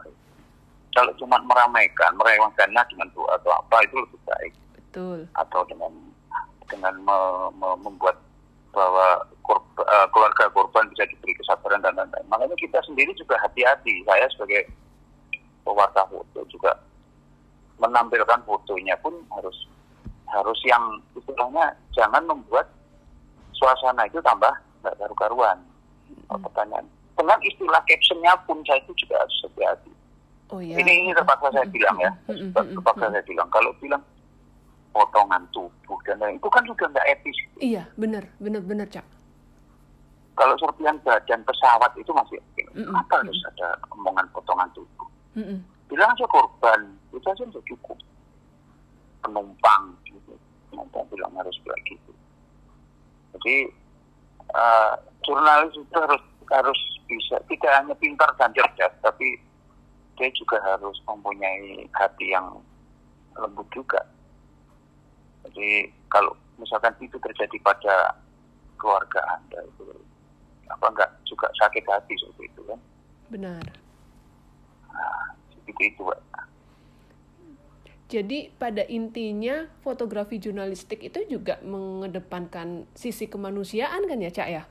kalau 0.90 1.12
cuma 1.14 1.36
meramaikan 1.44 2.16
meremehkannya 2.16 2.80
dengan 2.88 3.08
doa 3.12 3.36
atau 3.36 3.52
apa 3.52 3.76
itu 3.84 3.92
lebih 3.94 4.20
baik 4.24 4.52
Betul. 4.96 5.28
atau 5.36 5.60
dengan 5.68 5.92
dengan 6.72 6.94
me- 7.04 7.52
me- 7.52 7.78
membuat 7.84 8.16
bahwa 8.72 9.20
korb- 9.44 9.68
eh, 9.76 10.06
keluarga 10.08 10.48
korban 10.56 10.88
bisa 10.88 11.04
diberi 11.04 11.36
kesabaran 11.36 11.84
dan 11.84 11.92
lain-lain. 12.00 12.24
Makanya 12.32 12.56
kita 12.56 12.80
sendiri 12.80 13.12
juga 13.12 13.36
hati-hati. 13.44 13.92
Saya 14.08 14.24
sebagai 14.32 14.64
pewarta 15.68 16.00
foto 16.08 16.40
juga 16.48 16.72
menampilkan 17.76 18.40
fotonya 18.48 18.96
pun 19.04 19.12
harus 19.36 19.68
harus 20.32 20.56
yang 20.64 20.80
istilahnya 21.12 21.76
jangan 21.92 22.24
membuat 22.24 22.64
suasana 23.52 24.08
itu 24.08 24.16
tambah 24.24 24.52
nggak 24.80 24.96
karu-karuan. 24.96 25.60
Oh, 26.32 26.40
Pertanyaan 26.40 26.88
dengan 27.20 27.36
istilah 27.44 27.84
captionnya 27.84 28.32
pun 28.48 28.64
saya 28.64 28.80
itu 28.80 28.96
juga 29.04 29.20
harus 29.20 29.36
hati-hati. 29.44 29.92
Oh 30.56 30.60
ya. 30.64 30.80
Ini 30.80 30.92
ini 31.04 31.12
terpaksa 31.12 31.52
saya 31.52 31.68
Mm-mm. 31.68 31.76
bilang 31.76 31.96
ya, 32.00 32.12
Mm-mm. 32.32 32.48
terpaksa 32.56 33.12
saya 33.12 33.24
bilang. 33.28 33.48
Kalau 33.52 33.76
bilang 33.76 34.00
potongan 34.96 35.44
tubuh 35.52 35.98
dan 36.08 36.16
lain 36.16 36.40
itu 36.40 36.48
kan 36.48 36.64
sudah 36.64 36.88
nggak 36.88 37.08
etis. 37.12 37.38
Iya, 37.60 37.84
benar, 38.00 38.24
benar, 38.40 38.64
benar, 38.64 38.88
Cak. 38.88 39.04
Kalau 40.32 40.56
serpihan 40.56 40.96
badan 41.04 41.44
pesawat 41.44 41.92
itu 42.00 42.08
masih 42.16 42.40
oke. 42.40 42.64
Mm-mm. 42.72 42.88
Kenapa 42.88 43.20
harus 43.20 43.40
ada 43.52 43.68
omongan 43.92 44.24
potongan 44.32 44.68
tubuh? 44.72 45.08
Mm-mm. 45.36 45.60
Bilang 45.92 46.08
aja 46.16 46.24
korban, 46.32 46.96
itu 47.12 47.26
aja 47.28 47.44
sudah 47.44 47.64
cukup. 47.68 47.98
Penumpang, 49.20 49.84
gitu. 50.08 50.32
Kenapa 50.72 51.04
bilang 51.12 51.32
harus 51.36 51.56
bilang 51.60 51.82
gitu? 51.84 52.12
Jadi 53.36 53.68
eh, 54.48 54.94
jurnalis 55.28 55.76
itu 55.76 55.96
harus 56.00 56.24
harus 56.48 56.80
bisa 57.04 57.36
tidak 57.52 57.72
hanya 57.76 57.94
pintar 58.00 58.32
dan 58.40 58.48
cerdas, 58.56 58.92
tapi 59.04 59.36
dia 60.16 60.32
juga 60.32 60.56
harus 60.64 60.96
mempunyai 61.04 61.84
hati 61.92 62.32
yang 62.32 62.48
lembut 63.36 63.68
juga. 63.76 64.00
Jadi 65.50 65.90
kalau 66.10 66.34
misalkan 66.58 66.94
itu 67.02 67.16
terjadi 67.20 67.56
pada 67.62 68.16
keluarga 68.76 69.20
anda 69.36 69.60
itu 69.62 69.84
apa 70.66 70.86
enggak 70.90 71.10
juga 71.26 71.46
sakit 71.56 71.84
hati 71.86 72.14
seperti 72.18 72.42
itu 72.50 72.62
kan? 72.66 72.80
Benar. 73.30 73.64
Nah, 74.90 75.26
seperti 75.54 75.94
itu, 75.94 76.02
Pak. 76.06 76.20
Jadi 78.06 78.54
pada 78.54 78.86
intinya 78.86 79.66
fotografi 79.82 80.38
jurnalistik 80.38 81.02
itu 81.02 81.26
juga 81.26 81.58
mengedepankan 81.66 82.86
sisi 82.94 83.26
kemanusiaan 83.26 84.06
kan 84.06 84.22
ya, 84.22 84.30
Cak 84.30 84.48
ya? 84.48 84.62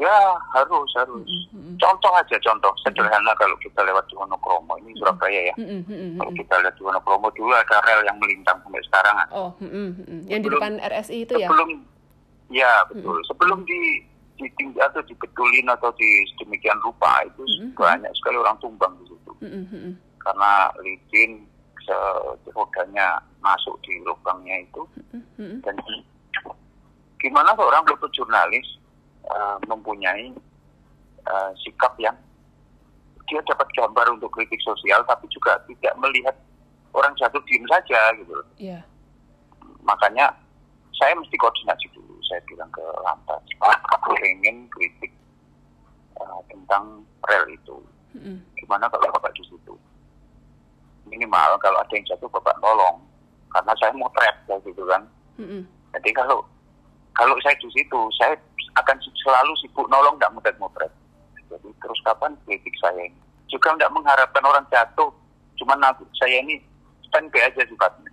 Ya 0.00 0.16
harus 0.56 0.88
harus. 0.96 1.20
Mm-mm, 1.20 1.52
mm-mm. 1.52 1.74
Contoh 1.76 2.12
aja 2.16 2.36
contoh 2.40 2.72
sederhana 2.80 3.32
kalau 3.36 3.52
kita 3.60 3.84
lewat 3.84 4.02
di 4.08 4.16
Wonokromo 4.16 4.74
ini 4.80 4.96
Surabaya 4.96 5.52
ya. 5.52 5.54
Mm-mm, 5.60 5.84
mm-mm, 5.84 6.12
Kalau 6.16 6.32
kita 6.32 6.54
lihat 6.64 6.74
di 6.80 6.82
Wonokromo 6.82 7.28
dulu 7.36 7.52
ada 7.52 7.76
rel 7.84 8.00
yang 8.08 8.16
melintang 8.16 8.56
sampai 8.64 8.82
sekarang. 8.88 9.16
Oh, 9.36 9.52
mm-mm, 9.60 9.88
mm-mm. 10.00 10.20
yang 10.32 10.40
di 10.40 10.48
depan 10.48 10.80
RSI 10.80 11.28
itu 11.28 11.34
ya? 11.36 11.46
Sebelum 11.46 11.68
ya 12.48 12.72
betul. 12.88 13.20
Sebelum 13.28 13.58
di 13.68 13.80
ditinggi 14.40 14.80
atau 14.80 15.00
dibetulin 15.06 15.68
atau 15.70 15.92
di 15.94 16.08
sedemikian 16.34 16.78
rupa 16.82 17.22
itu 17.22 17.44
Mm-mm. 17.44 17.76
banyak 17.76 18.10
sekali 18.18 18.36
orang 18.40 18.56
tumbang 18.58 18.90
di 18.98 19.04
situ 19.12 19.32
Mm-mm, 19.44 19.64
mm-mm, 19.70 19.92
karena 20.18 20.52
licin 20.82 21.46
rodanya 22.54 23.18
masuk 23.42 23.74
di 23.82 23.98
lubangnya 24.06 24.62
itu 24.62 24.82
mm-mm. 25.14 25.60
dan 25.62 25.74
gimana 27.18 27.54
seorang 27.54 27.82
foto 27.86 28.06
jurnalis 28.10 28.66
eh, 29.26 29.56
mempunyai 29.66 30.32
eh, 31.22 31.50
sikap 31.62 31.94
yang 31.98 32.16
dia 33.30 33.40
dapat 33.48 33.68
gambar 33.72 34.18
untuk 34.18 34.28
kritik 34.34 34.58
sosial 34.60 35.00
tapi 35.06 35.24
juga 35.30 35.56
tidak 35.70 35.94
melihat 36.02 36.36
orang 36.92 37.14
jatuh 37.16 37.40
diem 37.48 37.64
saja 37.70 38.00
gitu. 38.18 38.34
Iya. 38.60 38.80
makanya 39.82 40.30
saya 40.94 41.16
mesti 41.18 41.34
koordinasi 41.34 41.90
dulu 41.96 42.14
saya 42.22 42.38
bilang 42.46 42.70
ke 42.70 42.84
lantas 43.02 43.42
aku 43.98 44.14
ingin 44.22 44.68
kritik 44.70 45.10
eh, 46.20 46.40
tentang 46.50 47.02
rel 47.26 47.44
itu 47.50 47.76
Mm-mm. 48.14 48.38
gimana 48.58 48.86
kalau 48.92 49.08
bapak 49.10 49.32
di 49.34 49.42
situ 49.48 49.74
minimal 51.08 51.56
kalau 51.58 51.78
ada 51.80 51.92
yang 51.94 52.06
jatuh 52.06 52.28
bapak 52.30 52.54
tolong 52.60 53.00
karena 53.50 53.72
saya 53.80 53.90
mau 53.96 54.10
trap 54.14 54.36
gitu 54.62 54.82
kan 54.86 55.02
Mm-mm. 55.40 55.62
jadi 55.98 56.10
kalau 56.14 56.44
kalau 57.12 57.36
saya 57.44 57.56
di 57.60 57.68
situ, 57.76 58.00
saya 58.16 58.32
akan 58.80 58.96
selalu 59.20 59.52
sibuk 59.60 59.86
nolong, 59.92 60.16
tidak 60.16 60.32
mudah 60.32 60.54
motret. 60.56 60.92
Jadi 61.52 61.68
terus 61.84 62.00
kapan 62.04 62.32
kritik 62.48 62.72
saya 62.80 63.04
ini? 63.04 63.18
Juga 63.52 63.76
tidak 63.76 63.92
mengharapkan 63.92 64.44
orang 64.48 64.64
jatuh, 64.72 65.12
cuman 65.60 65.84
aku, 65.84 66.08
saya 66.16 66.40
ini 66.40 66.56
standby 67.04 67.44
aja 67.44 67.60
sifatnya. 67.68 68.08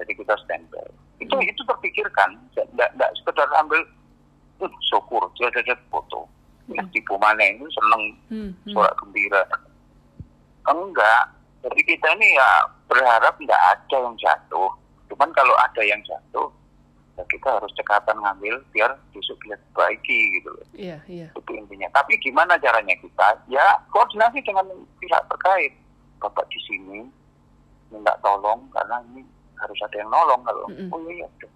Jadi 0.00 0.12
kita 0.16 0.34
standby. 0.40 0.88
Itu 1.20 1.36
itu 1.44 1.60
terpikirkan, 1.68 2.40
tidak 2.56 2.88
tidak 2.96 3.10
sekedar 3.20 3.48
ambil 3.60 3.80
uh, 4.64 4.72
syukur, 4.88 5.22
dia 5.36 5.52
ada 5.52 5.76
foto. 5.92 6.24
Ya, 6.72 6.80
tipu 6.96 7.20
mana 7.20 7.44
ini 7.44 7.60
seneng 7.68 8.02
Hmm, 8.32 8.50
hmm. 8.64 8.72
suara 8.72 8.88
gembira. 8.96 9.44
Enggak. 10.64 11.28
Jadi 11.60 11.80
kita 11.84 12.08
ini 12.16 12.32
ya 12.32 12.48
berharap 12.88 13.36
tidak 13.36 13.60
ada 13.68 13.96
yang 14.00 14.16
jatuh. 14.16 14.72
Cuman 15.12 15.28
kalau 15.36 15.52
ada 15.60 15.82
yang 15.84 16.00
jatuh, 16.08 16.48
ya 17.14 17.22
kita 17.30 17.48
harus 17.58 17.70
cekatan 17.78 18.18
ngambil 18.18 18.58
biar 18.74 18.90
besok 19.14 19.38
bisa 19.46 19.54
diperbaiki 19.54 20.18
gitu 20.40 20.48
loh. 20.50 20.66
Iya, 20.74 20.98
iya. 21.06 21.28
Itu 21.30 21.52
intinya. 21.54 21.86
Tapi 21.94 22.18
gimana 22.18 22.58
caranya 22.58 22.94
kita? 22.98 23.28
Ya 23.46 23.62
koordinasi 23.94 24.42
dengan 24.42 24.66
pihak 24.98 25.22
terkait. 25.30 25.72
Bapak 26.18 26.48
di 26.48 26.58
sini 26.64 27.04
minta 27.92 28.16
tolong 28.24 28.66
karena 28.72 28.98
ini 29.12 29.22
harus 29.60 29.78
ada 29.84 29.96
yang 30.00 30.10
nolong 30.10 30.42
kalau 30.42 30.66
Mm-mm. 30.72 30.88
oh 30.90 31.00
iya 31.12 31.28
udah. 31.28 31.52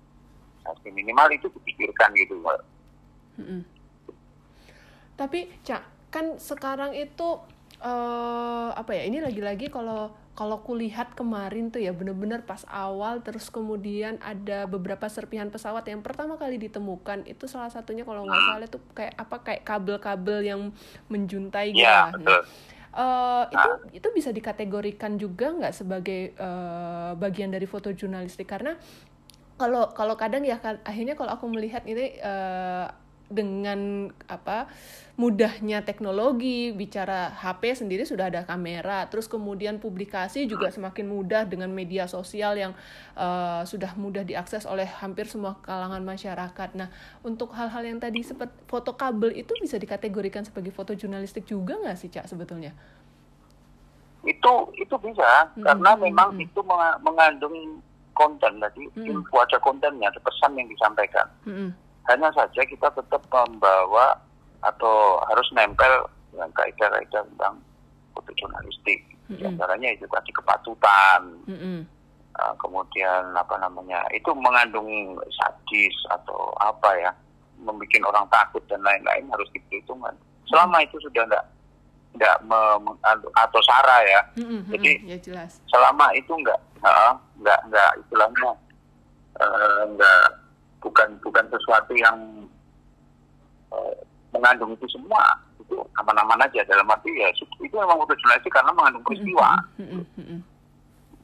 Tapi 0.68 0.92
minimal 0.92 1.26
itu 1.32 1.48
dipikirkan 1.50 2.12
gitu 2.14 2.36
Mbak. 2.38 2.58
Mm-mm. 3.40 3.60
Tapi 5.18 5.50
Cak, 5.66 5.82
kan 6.14 6.38
sekarang 6.38 6.94
itu 6.94 7.42
eh 7.82 8.70
apa 8.70 8.90
ya? 8.94 9.02
Ini 9.08 9.18
lagi-lagi 9.24 9.66
kalau 9.72 10.14
kalau 10.38 10.62
kulihat 10.62 11.18
kemarin 11.18 11.74
tuh 11.74 11.82
ya 11.82 11.90
bener-bener 11.90 12.46
pas 12.46 12.62
awal 12.70 13.18
terus 13.26 13.50
kemudian 13.50 14.22
ada 14.22 14.70
beberapa 14.70 15.10
serpihan 15.10 15.50
pesawat 15.50 15.82
yang 15.90 15.98
pertama 15.98 16.38
kali 16.38 16.62
ditemukan 16.62 17.26
itu 17.26 17.50
salah 17.50 17.74
satunya 17.74 18.06
kalau 18.06 18.22
nggak 18.22 18.42
salah 18.46 18.66
itu 18.70 18.78
kayak 18.94 19.18
apa 19.18 19.36
kayak 19.42 19.62
kabel-kabel 19.66 20.38
yang 20.46 20.60
menjuntai 21.10 21.74
gitu 21.74 21.82
Ya. 21.82 22.14
Nah, 22.14 22.22
betul. 22.22 22.40
eh, 22.94 23.44
itu 23.50 23.68
itu 23.98 24.08
bisa 24.14 24.30
dikategorikan 24.30 25.18
juga 25.18 25.50
nggak 25.50 25.74
sebagai 25.74 26.30
eh, 26.30 27.10
bagian 27.18 27.50
dari 27.50 27.66
foto 27.66 27.90
jurnalistik 27.90 28.46
karena 28.46 28.78
kalau 29.58 29.90
kalau 29.90 30.14
kadang 30.14 30.46
ya 30.46 30.62
kan- 30.62 30.78
akhirnya 30.86 31.18
kalau 31.18 31.34
aku 31.34 31.50
melihat 31.50 31.82
ini 31.82 32.14
eh, 32.14 32.86
dengan 33.28 34.08
apa 34.24 34.72
mudahnya 35.20 35.84
teknologi 35.84 36.72
bicara 36.72 37.28
HP 37.36 37.84
sendiri 37.84 38.08
sudah 38.08 38.32
ada 38.32 38.48
kamera 38.48 39.04
terus 39.12 39.28
kemudian 39.28 39.76
publikasi 39.76 40.48
juga 40.48 40.72
semakin 40.72 41.04
mudah 41.04 41.44
dengan 41.44 41.68
media 41.68 42.08
sosial 42.08 42.56
yang 42.56 42.72
eh, 43.14 43.62
sudah 43.68 43.92
mudah 44.00 44.24
diakses 44.24 44.64
oleh 44.64 44.88
hampir 44.88 45.28
semua 45.28 45.60
kalangan 45.60 46.00
masyarakat. 46.00 46.70
Nah 46.74 46.88
untuk 47.20 47.52
hal-hal 47.52 47.84
yang 47.84 48.00
tadi 48.00 48.24
seperti 48.24 48.56
foto 48.64 48.96
kabel 48.96 49.36
itu 49.36 49.52
bisa 49.60 49.76
dikategorikan 49.76 50.48
sebagai 50.48 50.72
foto 50.72 50.96
jurnalistik 50.96 51.44
juga 51.44 51.76
nggak 51.76 51.96
sih 52.00 52.08
cak 52.08 52.24
sebetulnya? 52.24 52.72
itu 54.26 54.52
itu 54.76 54.94
bisa 54.98 55.46
Mm-mm, 55.54 55.64
karena 55.64 55.90
mm-mm, 55.94 56.04
memang 56.10 56.28
mm-mm. 56.34 56.46
itu 56.46 56.60
menga- 56.66 56.98
mengandung 57.00 57.80
konten 58.12 58.58
tadi 58.58 58.84
Mm-mm. 58.92 59.14
info 59.14 59.36
ada 59.38 59.58
kontennya 59.62 60.10
ada 60.10 60.20
pesan 60.20 60.58
yang 60.58 60.66
disampaikan 60.66 61.26
Mm-mm. 61.46 61.70
Hanya 62.08 62.28
saja 62.32 62.60
kita 62.64 62.88
tetap 62.90 63.22
membawa 63.28 64.16
atau 64.60 65.20
harus 65.28 65.46
nempel 65.52 66.08
dengan 66.32 66.50
kaidah-kaidah 66.52 67.22
tentang 67.24 67.54
foto 68.12 68.30
jurnalistik 68.34 69.00
Di 69.28 69.38
Mm-mm. 69.38 69.54
antaranya 69.54 69.92
itu 69.92 70.08
tadi 70.08 70.32
kepatutan 70.32 71.20
Mm-mm. 71.46 71.84
uh, 72.34 72.54
kemudian 72.56 73.28
apa 73.32 73.54
namanya 73.60 74.00
itu 74.10 74.32
mengandung 74.34 74.88
sadis 75.30 75.94
atau 76.08 76.56
apa 76.58 76.90
ya 76.96 77.10
membuat 77.60 78.02
orang 78.08 78.26
takut 78.28 78.62
dan 78.66 78.80
lain-lain 78.80 79.28
harus 79.28 79.46
diperhitungkan 79.52 80.14
selama 80.48 80.80
itu 80.80 80.96
sudah 80.98 81.22
enggak 81.28 81.44
enggak 82.16 82.36
me- 82.42 82.80
meng- 82.82 83.00
atau 83.36 83.60
sara 83.62 83.98
ya 84.02 84.20
mm-mm. 84.40 84.64
Jadi- 84.74 85.00
ya 85.04 85.18
jelas. 85.20 85.60
selama 85.68 86.08
itu 86.16 86.32
enggak 86.32 86.58
uh, 86.80 87.12
enggak 87.36 87.60
enggak 87.68 87.90
istilahnya 88.00 88.50
enggak 89.84 90.24
bukan 90.78 91.08
bukan 91.22 91.44
sesuatu 91.50 91.92
yang 91.94 92.16
mengandung 94.32 94.74
itu 94.76 94.86
semua. 94.88 95.22
Itu 95.58 95.82
aman-aman 95.98 96.44
aja. 96.44 96.64
Dalam 96.64 96.88
arti 96.88 97.10
ya 97.12 97.28
itu 97.34 97.74
memang 97.74 97.98
foto 98.04 98.14
jurnalistik 98.16 98.52
karena 98.52 98.72
mengandung 98.72 99.04
peristiwa. 99.04 99.48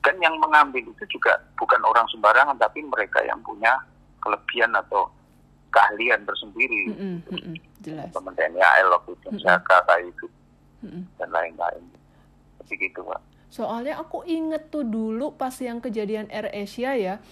dan 0.04 0.20
yang 0.20 0.36
mengambil 0.36 0.84
itu 0.84 1.16
juga 1.16 1.32
bukan 1.56 1.80
orang 1.80 2.04
sembarangan 2.12 2.60
tapi 2.60 2.84
mereka 2.84 3.24
yang 3.24 3.40
punya 3.40 3.72
kelebihan 4.20 4.68
atau 4.76 5.08
keahlian 5.72 6.20
tersendiri. 6.28 6.92
Mm 6.92 7.24
-hmm. 7.24 7.56
jelas. 7.80 8.12
Teman 8.12 8.36
TNI 8.36 8.60
AL 8.60 8.92
waktu 9.00 9.16
itu 9.16 9.28
kayak 9.40 10.04
itu 10.04 10.26
dan 11.16 11.28
lain-lain. 11.32 11.82
Seperti 12.60 12.92
gitu 12.92 13.00
pak. 13.08 13.20
Soalnya 13.48 14.02
aku 14.02 14.26
inget 14.26 14.68
tuh 14.68 14.82
dulu 14.82 15.32
pas 15.38 15.54
yang 15.62 15.78
kejadian 15.78 16.26
Air 16.28 16.50
Asia 16.50 16.98
ya 16.98 17.22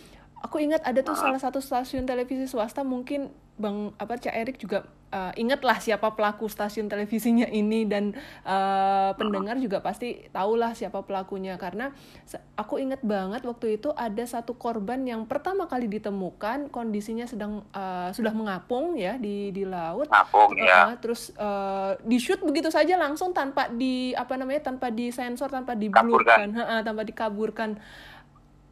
aku 0.42 0.58
ingat 0.58 0.82
ada 0.82 1.00
tuh 1.00 1.14
salah 1.14 1.38
satu 1.38 1.62
stasiun 1.62 2.04
televisi 2.04 2.50
swasta 2.50 2.82
mungkin 2.82 3.30
bang 3.56 3.94
apa 3.96 4.18
Cak 4.18 4.34
Erik 4.34 4.56
juga 4.58 4.90
uh, 5.12 5.32
ingatlah 5.36 5.76
siapa 5.78 6.16
pelaku 6.16 6.48
stasiun 6.48 6.88
televisinya 6.88 7.46
ini 7.52 7.84
dan 7.84 8.16
uh, 8.42 9.12
pendengar 9.14 9.60
juga 9.60 9.84
pasti 9.84 10.26
tahulah 10.32 10.72
siapa 10.72 11.04
pelakunya. 11.04 11.60
Karena 11.60 11.92
aku 12.56 12.80
ingat 12.80 13.04
banget 13.04 13.44
waktu 13.44 13.76
itu 13.78 13.92
ada 13.92 14.24
satu 14.24 14.56
korban 14.56 15.04
yang 15.04 15.28
pertama 15.28 15.68
kali 15.68 15.86
ditemukan 15.86 16.72
kondisinya 16.72 17.28
sedang 17.28 17.62
uh, 17.76 18.10
sudah 18.10 18.32
mengapung 18.32 18.96
ya 18.96 19.20
di 19.20 19.52
di 19.52 19.68
laut. 19.68 20.08
Ngapung, 20.08 20.56
uh, 20.56 20.64
ya. 20.64 20.96
terus 20.98 21.30
uh, 21.36 21.94
di 22.02 22.16
shoot 22.16 22.40
begitu 22.40 22.72
saja 22.72 22.96
langsung 22.96 23.36
tanpa 23.36 23.68
di 23.68 24.16
apa 24.16 24.34
namanya 24.40 24.72
tanpa 24.72 24.88
disensor 24.88 25.52
tanpa 25.52 25.76
diblurkan. 25.76 26.56
Tanpa 26.82 27.04
dikaburkan 27.04 27.76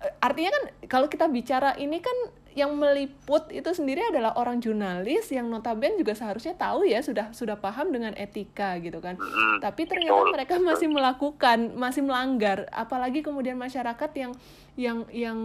artinya 0.00 0.50
kan 0.50 0.64
kalau 0.88 1.06
kita 1.12 1.28
bicara 1.28 1.76
ini 1.76 2.00
kan 2.00 2.16
yang 2.50 2.74
meliput 2.74 3.46
itu 3.54 3.70
sendiri 3.70 4.02
adalah 4.10 4.34
orang 4.34 4.58
jurnalis 4.58 5.30
yang 5.30 5.46
notabene 5.46 5.94
juga 5.94 6.18
seharusnya 6.18 6.58
tahu 6.58 6.82
ya 6.82 6.98
sudah 6.98 7.30
sudah 7.30 7.54
paham 7.62 7.94
dengan 7.94 8.10
etika 8.18 8.74
gitu 8.82 8.98
kan. 8.98 9.14
Mm, 9.14 9.62
Tapi 9.62 9.86
ternyata 9.86 10.22
mereka 10.34 10.54
masih 10.58 10.90
melakukan, 10.90 11.78
masih 11.78 12.02
melanggar. 12.02 12.66
Apalagi 12.74 13.22
kemudian 13.22 13.54
masyarakat 13.54 14.10
yang 14.18 14.32
yang 14.74 14.98
yang 15.14 15.38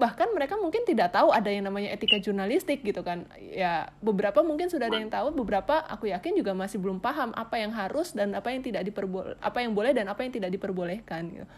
bahkan 0.00 0.32
mereka 0.32 0.56
mungkin 0.56 0.86
tidak 0.88 1.12
tahu 1.12 1.28
ada 1.28 1.50
yang 1.50 1.66
namanya 1.66 1.90
etika 1.90 2.22
jurnalistik 2.22 2.86
gitu 2.86 3.02
kan. 3.02 3.26
Ya 3.34 3.90
beberapa 3.98 4.46
mungkin 4.46 4.70
sudah 4.70 4.86
ada 4.86 5.02
yang 5.02 5.10
tahu, 5.10 5.34
beberapa 5.34 5.82
aku 5.82 6.14
yakin 6.14 6.38
juga 6.38 6.54
masih 6.54 6.78
belum 6.78 7.02
paham 7.02 7.34
apa 7.34 7.58
yang 7.58 7.74
harus 7.74 8.14
dan 8.14 8.38
apa 8.38 8.54
yang 8.54 8.62
tidak 8.62 8.86
diperboleh, 8.86 9.34
apa 9.42 9.58
yang 9.66 9.74
boleh 9.74 9.90
dan 9.90 10.06
apa 10.06 10.22
yang 10.22 10.30
tidak 10.30 10.54
diperbolehkan 10.54 11.26
gitu 11.34 11.48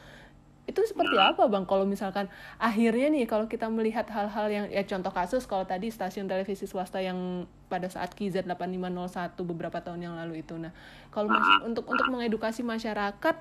itu 0.71 0.81
seperti 0.87 1.19
apa 1.19 1.51
bang? 1.51 1.67
Kalau 1.67 1.83
misalkan 1.83 2.31
akhirnya 2.63 3.11
nih 3.11 3.27
kalau 3.27 3.51
kita 3.51 3.67
melihat 3.67 4.07
hal-hal 4.07 4.47
yang 4.47 4.67
ya 4.71 4.87
contoh 4.87 5.11
kasus 5.11 5.43
kalau 5.51 5.67
tadi 5.67 5.91
stasiun 5.91 6.31
televisi 6.31 6.71
swasta 6.71 7.03
yang 7.03 7.51
pada 7.67 7.91
saat 7.91 8.15
KZ 8.15 8.47
8501 8.47 9.35
beberapa 9.43 9.83
tahun 9.83 10.07
yang 10.07 10.15
lalu 10.15 10.47
itu. 10.47 10.55
Nah 10.55 10.71
kalau 11.11 11.35
untuk 11.67 11.91
untuk 11.91 12.07
mengedukasi 12.07 12.63
masyarakat 12.63 13.37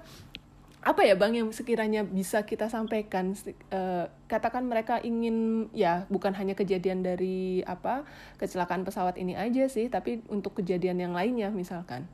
apa 0.79 1.01
ya 1.03 1.11
bang 1.19 1.43
yang 1.43 1.49
sekiranya 1.53 2.01
bisa 2.01 2.41
kita 2.47 2.65
sampaikan? 2.71 3.37
Uh, 3.69 4.09
katakan 4.25 4.65
mereka 4.65 4.97
ingin 5.05 5.69
ya 5.75 6.09
bukan 6.09 6.33
hanya 6.33 6.57
kejadian 6.57 7.05
dari 7.05 7.61
apa 7.67 8.07
kecelakaan 8.41 8.87
pesawat 8.87 9.19
ini 9.21 9.37
aja 9.37 9.69
sih 9.69 9.91
tapi 9.91 10.25
untuk 10.33 10.57
kejadian 10.57 10.97
yang 10.97 11.13
lainnya 11.13 11.53
misalkan. 11.53 12.09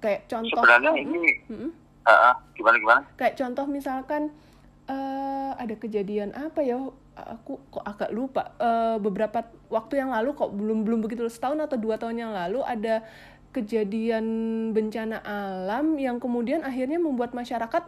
Kayak 0.00 0.32
contoh 0.32 0.64
sebenarnya 0.64 0.92
ini 0.96 1.20
hmm? 1.52 1.89
Uh, 2.10 2.36
gimana 2.58 2.76
gimana? 2.76 3.00
Kayak 3.14 3.34
contoh 3.38 3.66
misalkan 3.70 4.22
uh, 4.90 5.52
ada 5.56 5.74
kejadian 5.78 6.34
apa 6.34 6.60
ya? 6.60 6.78
Aku 7.20 7.60
kok 7.68 7.84
agak 7.84 8.10
lupa. 8.10 8.56
Uh, 8.56 8.96
beberapa 8.96 9.44
waktu 9.68 10.00
yang 10.00 10.10
lalu 10.10 10.32
kok 10.32 10.50
belum 10.56 10.88
belum 10.88 11.00
begitu 11.04 11.28
setahun 11.28 11.60
atau 11.60 11.76
dua 11.76 12.00
tahun 12.00 12.16
yang 12.16 12.32
lalu 12.32 12.64
ada 12.64 13.04
kejadian 13.50 14.24
bencana 14.70 15.18
alam 15.26 15.98
yang 15.98 16.22
kemudian 16.22 16.62
akhirnya 16.62 17.02
membuat 17.02 17.34
masyarakat 17.34 17.82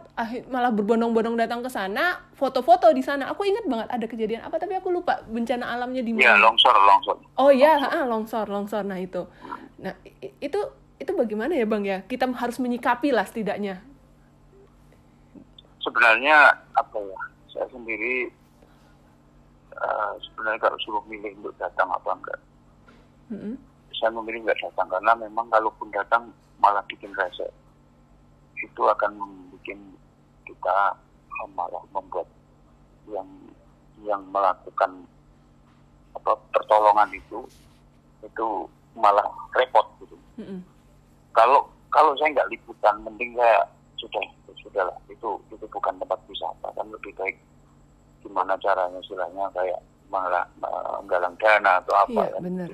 malah 0.51 0.75
berbondong-bondong 0.75 1.39
datang 1.39 1.63
ke 1.63 1.71
sana 1.71 2.19
foto-foto 2.35 2.91
di 2.91 2.99
sana. 2.99 3.31
Aku 3.31 3.47
ingat 3.47 3.63
banget 3.63 3.87
ada 3.87 4.05
kejadian 4.05 4.43
apa 4.43 4.59
tapi 4.59 4.75
aku 4.75 4.91
lupa 4.91 5.23
bencana 5.23 5.71
alamnya 5.71 6.03
di 6.03 6.11
iya, 6.19 6.35
mana. 6.35 6.35
ya 6.35 6.43
longsor 6.43 6.75
longsor. 6.75 7.15
Oh 7.39 7.51
iya 7.51 7.73
longsor. 7.79 8.05
longsor 8.11 8.45
longsor. 8.51 8.83
Nah 8.83 8.99
itu. 8.99 9.23
Nah 9.79 9.95
itu 10.19 10.59
itu 10.99 11.11
bagaimana 11.15 11.55
ya 11.55 11.63
bang 11.63 11.83
ya? 11.87 11.97
Kita 12.03 12.27
harus 12.27 12.59
menyikapi 12.59 13.15
lah 13.15 13.23
setidaknya 13.23 13.92
sebenarnya 15.83 16.35
apa 16.79 16.97
ya 16.97 17.19
saya 17.51 17.67
sendiri 17.69 18.31
uh, 19.77 20.13
sebenarnya 20.23 20.59
kalau 20.63 20.77
suruh 20.81 21.03
milih 21.05 21.35
untuk 21.43 21.53
datang 21.59 21.91
apa 21.91 22.09
enggak 22.15 22.39
mm-hmm. 23.29 23.55
saya 23.93 24.09
memilih 24.15 24.47
nggak 24.47 24.59
datang 24.63 24.87
karena 24.89 25.11
memang 25.19 25.45
kalaupun 25.51 25.91
datang 25.93 26.31
malah 26.57 26.81
bikin 26.87 27.11
rasa 27.13 27.45
itu 28.57 28.81
akan 28.81 29.11
membuat 29.19 29.79
kita 30.47 30.77
malah 31.51 31.83
membuat 31.91 32.27
yang 33.11 33.27
yang 34.03 34.23
melakukan 34.31 35.03
apa 36.15 36.31
pertolongan 36.55 37.11
itu 37.11 37.43
itu 38.23 38.47
malah 38.95 39.25
repot 39.57 39.83
gitu. 39.99 40.15
Mm-hmm. 40.39 40.59
Kalau 41.35 41.67
kalau 41.91 42.15
saya 42.17 42.33
nggak 42.33 42.49
liputan, 42.49 42.95
mending 43.03 43.35
saya 43.35 43.67
sudah 43.99 44.23
sudahlah 44.63 44.95
itu 45.11 45.29
itu 45.51 45.65
bukan 45.69 45.93
tempat 45.99 46.19
wisata 46.25 46.67
kan 46.73 46.87
lebih 46.89 47.11
baik 47.19 47.35
gimana 48.23 48.55
caranya 48.63 48.97
istilahnya 49.03 49.45
kayak 49.51 49.79
malah 50.07 50.45
menggalang 50.61 51.35
dana 51.41 51.81
atau 51.83 51.93
apa 51.97 52.21
iya, 52.23 52.37
ya 52.37 52.39
benar. 52.39 52.69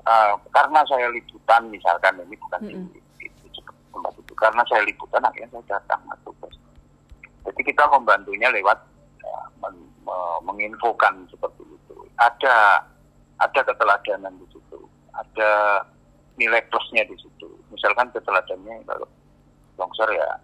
Uh, 0.00 0.32
karena 0.52 0.80
saya 0.88 1.06
liputan 1.12 1.68
misalkan 1.68 2.16
ini 2.24 2.36
bukan 2.40 2.60
mm 2.64 2.72
-hmm. 2.72 2.88
di, 2.92 3.00
di, 3.20 3.26
di, 3.52 3.60
tempat 3.92 4.12
itu 4.16 4.32
karena 4.32 4.62
saya 4.68 4.82
liputan 4.84 5.22
akhirnya 5.22 5.60
saya 5.60 5.76
datang 5.76 6.00
atau 6.08 6.32
jadi 7.50 7.60
kita 7.64 7.84
membantunya 7.88 8.48
lewat 8.52 8.78
ya, 9.20 9.36
men, 9.64 9.74
me, 10.04 10.16
menginfokan 10.44 11.24
seperti 11.32 11.64
itu. 11.64 11.96
Ada 12.20 12.84
ada 13.40 13.60
keteladanan 13.64 14.36
di 14.36 14.46
situ. 14.52 14.80
Ada 15.16 15.82
nilai 16.36 16.60
plusnya 16.68 17.04
di 17.08 17.16
situ. 17.16 17.48
Misalkan 17.72 18.12
keteladannya 18.12 18.84
kalau 18.84 19.08
longsor 19.80 20.08
ya 20.12 20.40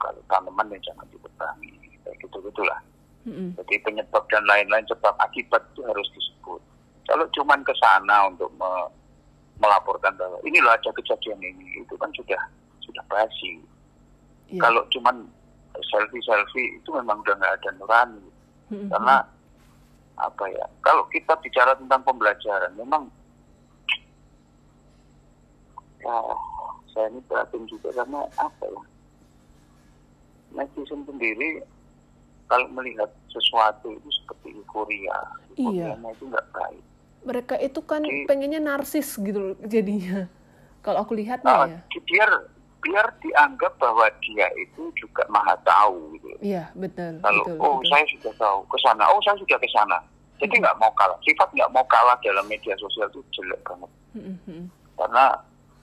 kalau 0.00 0.20
tanaman 0.28 0.72
yang 0.72 0.82
jangan 0.92 1.06
ditebangi 1.12 1.72
kayak 2.04 2.16
gitu 2.22 2.36
gitulah 2.50 2.80
mm-hmm. 3.26 3.48
jadi 3.62 3.74
penyebab 3.82 4.24
dan 4.30 4.44
lain-lain 4.46 4.86
sebab 4.88 5.14
akibat 5.18 5.62
itu 5.74 5.82
harus 5.84 6.08
disebut 6.14 6.60
kalau 7.06 7.24
cuman 7.34 7.60
ke 7.62 7.74
sana 7.78 8.30
untuk 8.30 8.50
me 8.56 8.70
melaporkan 9.56 10.12
bahwa 10.20 10.36
ini 10.44 10.60
loh 10.60 10.68
ada 10.68 10.92
kejadian 10.92 11.40
ini 11.40 11.80
itu 11.80 11.96
kan 11.96 12.12
sudah 12.12 12.40
sudah 12.84 13.00
basi 13.08 13.56
yeah. 14.52 14.60
kalau 14.60 14.84
cuman 14.92 15.24
selfie 15.92 16.20
selfie 16.20 16.76
itu 16.76 16.88
memang 16.92 17.24
udah 17.24 17.34
nggak 17.40 17.54
ada 17.56 17.70
nurani 17.80 18.24
mm-hmm. 18.68 18.88
karena 18.92 19.16
apa 20.16 20.44
ya 20.48 20.64
kalau 20.80 21.04
kita 21.12 21.32
bicara 21.40 21.76
tentang 21.76 22.00
pembelajaran 22.04 22.72
memang 22.76 23.08
ya 26.00 26.16
saya 26.92 27.12
ini 27.12 27.20
perhatian 27.28 27.64
juga 27.68 27.92
karena 27.92 28.24
apa 28.40 28.64
ya 28.64 28.80
netizen 30.54 31.02
sendiri 31.06 31.62
kalau 32.46 32.66
melihat 32.70 33.10
sesuatu 33.30 33.90
itu 33.90 34.08
seperti 34.22 34.54
euforia, 34.54 35.18
iya. 35.58 35.98
itu 35.98 36.24
nggak 36.30 36.46
baik. 36.54 36.84
Mereka 37.26 37.54
itu 37.58 37.80
kan 37.82 38.06
Jadi, 38.06 38.22
pengennya 38.30 38.62
narsis 38.62 39.18
gitu 39.18 39.58
jadinya. 39.66 40.30
Kalau 40.86 41.02
aku 41.02 41.18
lihat 41.18 41.42
nah, 41.42 41.66
ya. 41.66 41.82
Biar 42.06 42.30
biar 42.78 43.06
dianggap 43.18 43.74
bahwa 43.82 44.06
dia 44.22 44.46
itu 44.54 44.94
juga 44.94 45.26
maha 45.26 45.58
tahu 45.66 46.14
gitu. 46.22 46.38
Iya 46.38 46.70
betul. 46.78 47.18
Kalau 47.18 47.42
betul, 47.42 47.58
oh 47.58 47.74
betul. 47.82 47.90
saya 47.90 48.04
sudah 48.14 48.32
tahu 48.38 48.58
ke 48.70 48.78
sana, 48.78 49.02
oh 49.10 49.18
saya 49.26 49.36
sudah 49.42 49.58
ke 49.58 49.68
sana. 49.74 49.98
Jadi 50.38 50.54
nggak 50.62 50.76
-hmm. 50.78 50.86
mau 50.86 50.92
kalah. 50.94 51.18
Sifat 51.26 51.50
nggak 51.50 51.72
mau 51.74 51.82
kalah 51.90 52.14
dalam 52.22 52.46
media 52.46 52.78
sosial 52.78 53.10
itu 53.10 53.18
jelek 53.34 53.58
banget. 53.66 53.90
-hmm. 54.14 54.62
Karena 54.94 55.34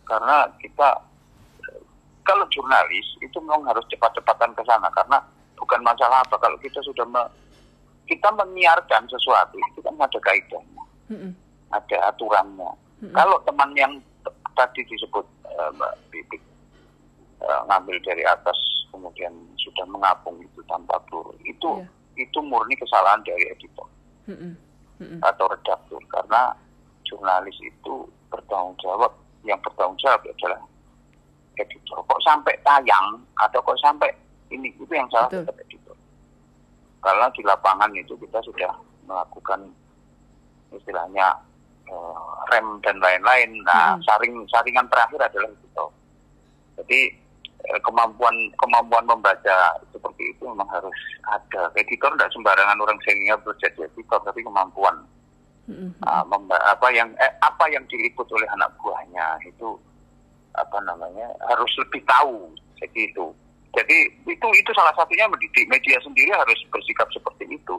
karena 0.07 0.47
kita 0.63 0.89
kalau 2.23 2.45
jurnalis 2.51 3.07
itu 3.19 3.37
memang 3.43 3.67
harus 3.67 3.83
cepat-cepatan 3.91 4.51
ke 4.55 4.63
sana 4.63 4.87
karena 4.95 5.19
bukan 5.59 5.79
masalah 5.83 6.23
apa 6.23 6.35
kalau 6.39 6.57
kita 6.59 6.79
sudah 6.83 7.03
me, 7.07 7.23
kita 8.07 8.27
menyiarkan 8.35 9.07
sesuatu 9.07 9.55
itu 9.55 9.79
kan 9.79 9.95
ada 9.99 10.19
kaidahnya, 10.19 10.83
mm-hmm. 11.11 11.31
ada 11.71 11.97
aturannya. 12.11 12.71
Mm-hmm. 12.99 13.15
Kalau 13.15 13.37
teman 13.47 13.71
yang 13.75 13.93
tadi 14.55 14.81
disebut 14.87 15.25
uh, 15.47 15.69
Mbak 15.75 15.93
Bibi 16.11 16.37
uh, 17.43 17.61
ngambil 17.69 17.97
dari 18.05 18.23
atas 18.23 18.55
kemudian 18.93 19.33
sudah 19.57 19.85
mengapung 19.89 20.37
itu 20.39 20.61
tanpa 20.69 21.01
peluru 21.09 21.33
itu 21.43 21.81
yeah. 21.81 22.29
itu 22.29 22.39
murni 22.45 22.77
kesalahan 22.77 23.25
dari 23.25 23.49
editor 23.49 23.87
mm-hmm. 24.29 24.53
Mm-hmm. 25.01 25.19
atau 25.25 25.49
redaktur 25.49 26.01
karena 26.13 26.53
jurnalis 27.09 27.57
itu 27.65 28.05
bertanggung 28.29 28.77
jawab 28.85 29.11
yang 29.41 29.57
bertanggung 29.65 29.97
jawab 29.97 30.21
adalah 30.21 30.61
editor 31.57 31.97
kok 32.05 32.21
sampai 32.25 32.53
tayang 32.65 33.19
atau 33.37 33.59
kok 33.61 33.79
sampai 33.81 34.09
ini 34.49 34.69
itu 34.73 34.93
yang 34.93 35.09
salah 35.09 35.29
tetap 35.29 35.55
editor 35.61 35.95
karena 37.03 37.27
di 37.35 37.41
lapangan 37.43 37.91
itu 37.99 38.15
kita 38.15 38.39
sudah 38.47 38.71
melakukan 39.03 39.59
istilahnya 40.71 41.35
uh, 41.91 42.31
rem 42.49 42.79
dan 42.81 42.97
lain-lain. 43.03 43.59
Nah, 43.67 43.99
hmm. 43.99 44.03
saring 44.07 44.33
saringan 44.47 44.87
terakhir 44.87 45.19
adalah 45.19 45.51
itu. 45.51 45.85
Jadi 46.79 46.99
uh, 47.69 47.79
kemampuan 47.83 48.33
kemampuan 48.55 49.03
membaca 49.03 49.57
seperti 49.91 50.31
itu 50.31 50.43
memang 50.47 50.67
harus 50.71 50.95
ada. 51.27 51.69
Editor 51.75 52.15
tidak 52.15 52.31
sembarangan 52.31 52.79
orang 52.79 52.99
senior 53.03 53.37
berjadi 53.43 53.83
editor, 53.83 54.19
tapi 54.23 54.39
kemampuan 54.41 54.95
hmm. 55.67 55.91
uh, 56.07 56.23
apa 56.71 56.87
yang 56.95 57.11
eh, 57.19 57.33
apa 57.43 57.67
yang 57.67 57.83
diliput 57.91 58.25
oleh 58.31 58.47
anak 58.55 58.71
buahnya 58.79 59.43
itu 59.43 59.75
apa 60.57 60.77
namanya 60.85 61.27
harus 61.49 61.71
lebih 61.81 62.01
tahu. 62.05 62.51
Jadi 62.81 63.09
itu. 63.09 63.25
Jadi 63.73 63.97
itu 64.29 64.47
itu 64.53 64.71
salah 64.77 64.93
satunya 64.93 65.25
mendidik 65.25 65.65
media 65.65 65.97
sendiri 66.05 66.29
harus 66.29 66.59
bersikap 66.69 67.09
seperti 67.09 67.49
itu 67.49 67.73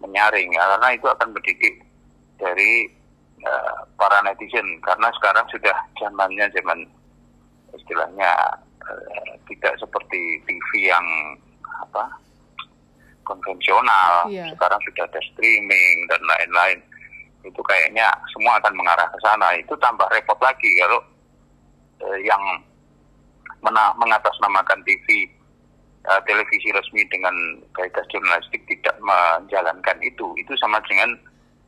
menyaring 0.00 0.52
karena 0.52 0.88
itu 0.92 1.06
akan 1.08 1.28
mendidik 1.32 1.74
dari 2.36 2.88
uh, 3.44 3.80
para 3.96 4.20
netizen 4.24 4.66
karena 4.84 5.08
sekarang 5.20 5.46
sudah 5.48 5.76
zamannya 5.96 6.46
zaman 6.52 6.78
istilahnya 7.72 8.32
uh, 8.84 9.30
tidak 9.48 9.74
seperti 9.80 10.40
TV 10.44 10.92
yang 10.92 11.06
apa 11.82 12.06
konvensional 13.24 14.28
yeah. 14.30 14.48
sekarang 14.54 14.80
sudah 14.86 15.04
ada 15.08 15.20
streaming 15.32 15.96
dan 16.12 16.20
lain-lain 16.22 16.78
itu 17.46 17.60
kayaknya 17.62 18.06
semua 18.34 18.58
akan 18.58 18.74
mengarah 18.74 19.06
ke 19.10 19.18
sana 19.22 19.54
itu 19.56 19.72
tambah 19.78 20.06
repot 20.10 20.38
lagi 20.42 20.70
kalau 20.82 21.00
uh, 22.02 22.18
yang 22.20 22.42
mena 23.64 23.94
mengatasnamakan 23.96 24.80
TV 24.84 25.30
uh, 26.06 26.20
televisi 26.24 26.70
resmi 26.70 27.02
dengan 27.08 27.34
kaidah 27.74 28.04
jurnalistik 28.12 28.62
tidak 28.68 28.96
menjalankan 29.02 29.98
itu 30.02 30.26
itu 30.38 30.52
sama 30.58 30.78
dengan 30.86 31.16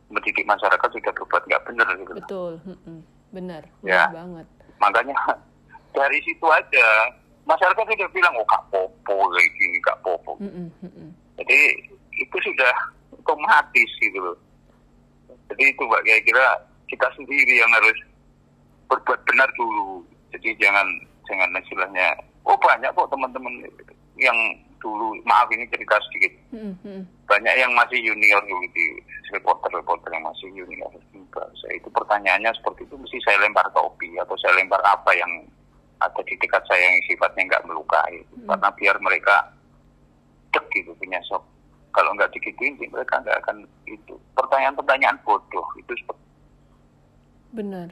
mendidik 0.09 0.45
masyarakat 0.49 0.89
sudah 0.89 1.13
berbuat 1.13 1.43
nggak 1.49 1.65
benar 1.69 1.89
gitu. 2.01 2.13
Betul, 2.17 2.53
benar, 3.33 3.63
ya. 3.85 4.09
banget. 4.09 4.47
Makanya 4.81 5.17
dari 5.99 6.19
situ 6.25 6.47
aja 6.49 6.87
masyarakat 7.45 7.85
sudah 7.85 8.09
bilang 8.13 8.35
oh 8.37 8.47
kak 8.49 8.65
popo 8.73 9.17
kayak 9.37 9.51
gini 9.57 9.79
kak 9.85 9.99
popo. 10.01 10.37
Mm 10.41 10.73
-mm, 10.73 11.09
Jadi 11.41 11.61
itu 12.19 12.37
sudah 12.41 12.75
otomatis 13.13 13.91
gitu 14.01 14.19
loh. 14.21 14.39
Jadi 15.53 15.65
itu 15.73 15.83
mbak 15.85 16.05
kira-kira 16.05 16.47
kita 16.89 17.09
sendiri 17.17 17.61
yang 17.61 17.73
harus 17.73 17.99
berbuat 18.89 19.21
benar 19.29 19.49
dulu. 19.57 20.05
Jadi 20.35 20.49
jangan 20.61 20.87
jangan 21.29 21.51
istilahnya 21.61 22.17
oh 22.49 22.57
banyak 22.61 22.91
kok 22.93 23.09
teman-teman 23.13 23.53
yang 24.17 24.37
dulu 24.79 25.15
maaf 25.27 25.49
ini 25.51 25.67
cerita 25.69 25.99
sedikit. 26.09 26.33
Mm-hmm. 26.49 27.01
banyak 27.29 27.55
yang 27.61 27.69
masih 27.77 28.01
junior 28.01 28.41
dulu 28.49 28.65
di 28.73 28.87
reporter-reporter 29.37 30.09
yang 30.17 30.25
masih 30.25 30.49
junior. 30.57 30.89
Saya 31.61 31.75
itu 31.77 31.93
pertanyaannya 31.93 32.51
seperti 32.57 32.89
itu 32.89 32.97
mesti 32.97 33.19
saya 33.21 33.37
lempar 33.45 33.69
topi 33.77 34.17
atau 34.17 34.33
saya 34.41 34.57
lempar 34.57 34.81
apa 34.81 35.13
yang 35.13 35.29
ada 36.01 36.21
di 36.25 36.35
dekat 36.41 36.63
saya 36.65 36.81
yang 36.81 36.99
sifatnya 37.05 37.43
nggak 37.53 37.67
melukai. 37.69 38.17
Mm-hmm. 38.33 38.49
karena 38.49 38.69
biar 38.81 38.97
mereka 39.03 39.37
cek 40.57 40.65
gitu 40.73 40.91
punya 40.97 41.21
sok 41.29 41.45
kalau 41.93 42.15
nggak 42.17 42.33
digituin 42.33 42.79
mereka 42.89 43.21
nggak 43.21 43.39
akan 43.45 43.67
itu. 43.85 44.15
Pertanyaan-pertanyaan 44.33 45.19
bodoh 45.27 45.67
itu 45.77 45.93
seperti 46.01 46.25
benar. 47.53 47.89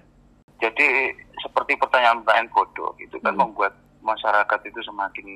Jadi 0.61 1.12
seperti 1.40 1.77
pertanyaan-pertanyaan 1.77 2.49
bodoh 2.53 2.92
itu 3.01 3.16
kan 3.20 3.35
mm-hmm. 3.37 3.53
membuat 3.53 3.72
masyarakat 4.01 4.61
itu 4.68 4.81
semakin 4.87 5.27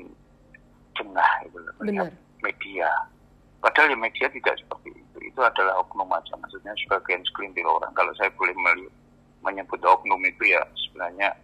jengah 0.96 1.30
itu 1.44 1.58
melihat 1.82 2.12
media. 2.44 2.88
Padahal 3.60 3.92
ya 3.92 3.98
media 3.98 4.26
tidak 4.32 4.56
seperti 4.56 4.96
itu. 4.96 5.18
Itu 5.20 5.40
adalah 5.44 5.76
oknum 5.84 6.08
aja. 6.16 6.32
Maksudnya 6.40 6.72
sebagian 6.80 7.20
segelintir 7.28 7.66
orang. 7.68 7.92
Kalau 7.92 8.12
saya 8.16 8.32
boleh 8.32 8.56
menyebut 9.44 9.80
oknum 9.84 10.20
itu 10.24 10.48
ya 10.48 10.64
sebenarnya 10.88 11.36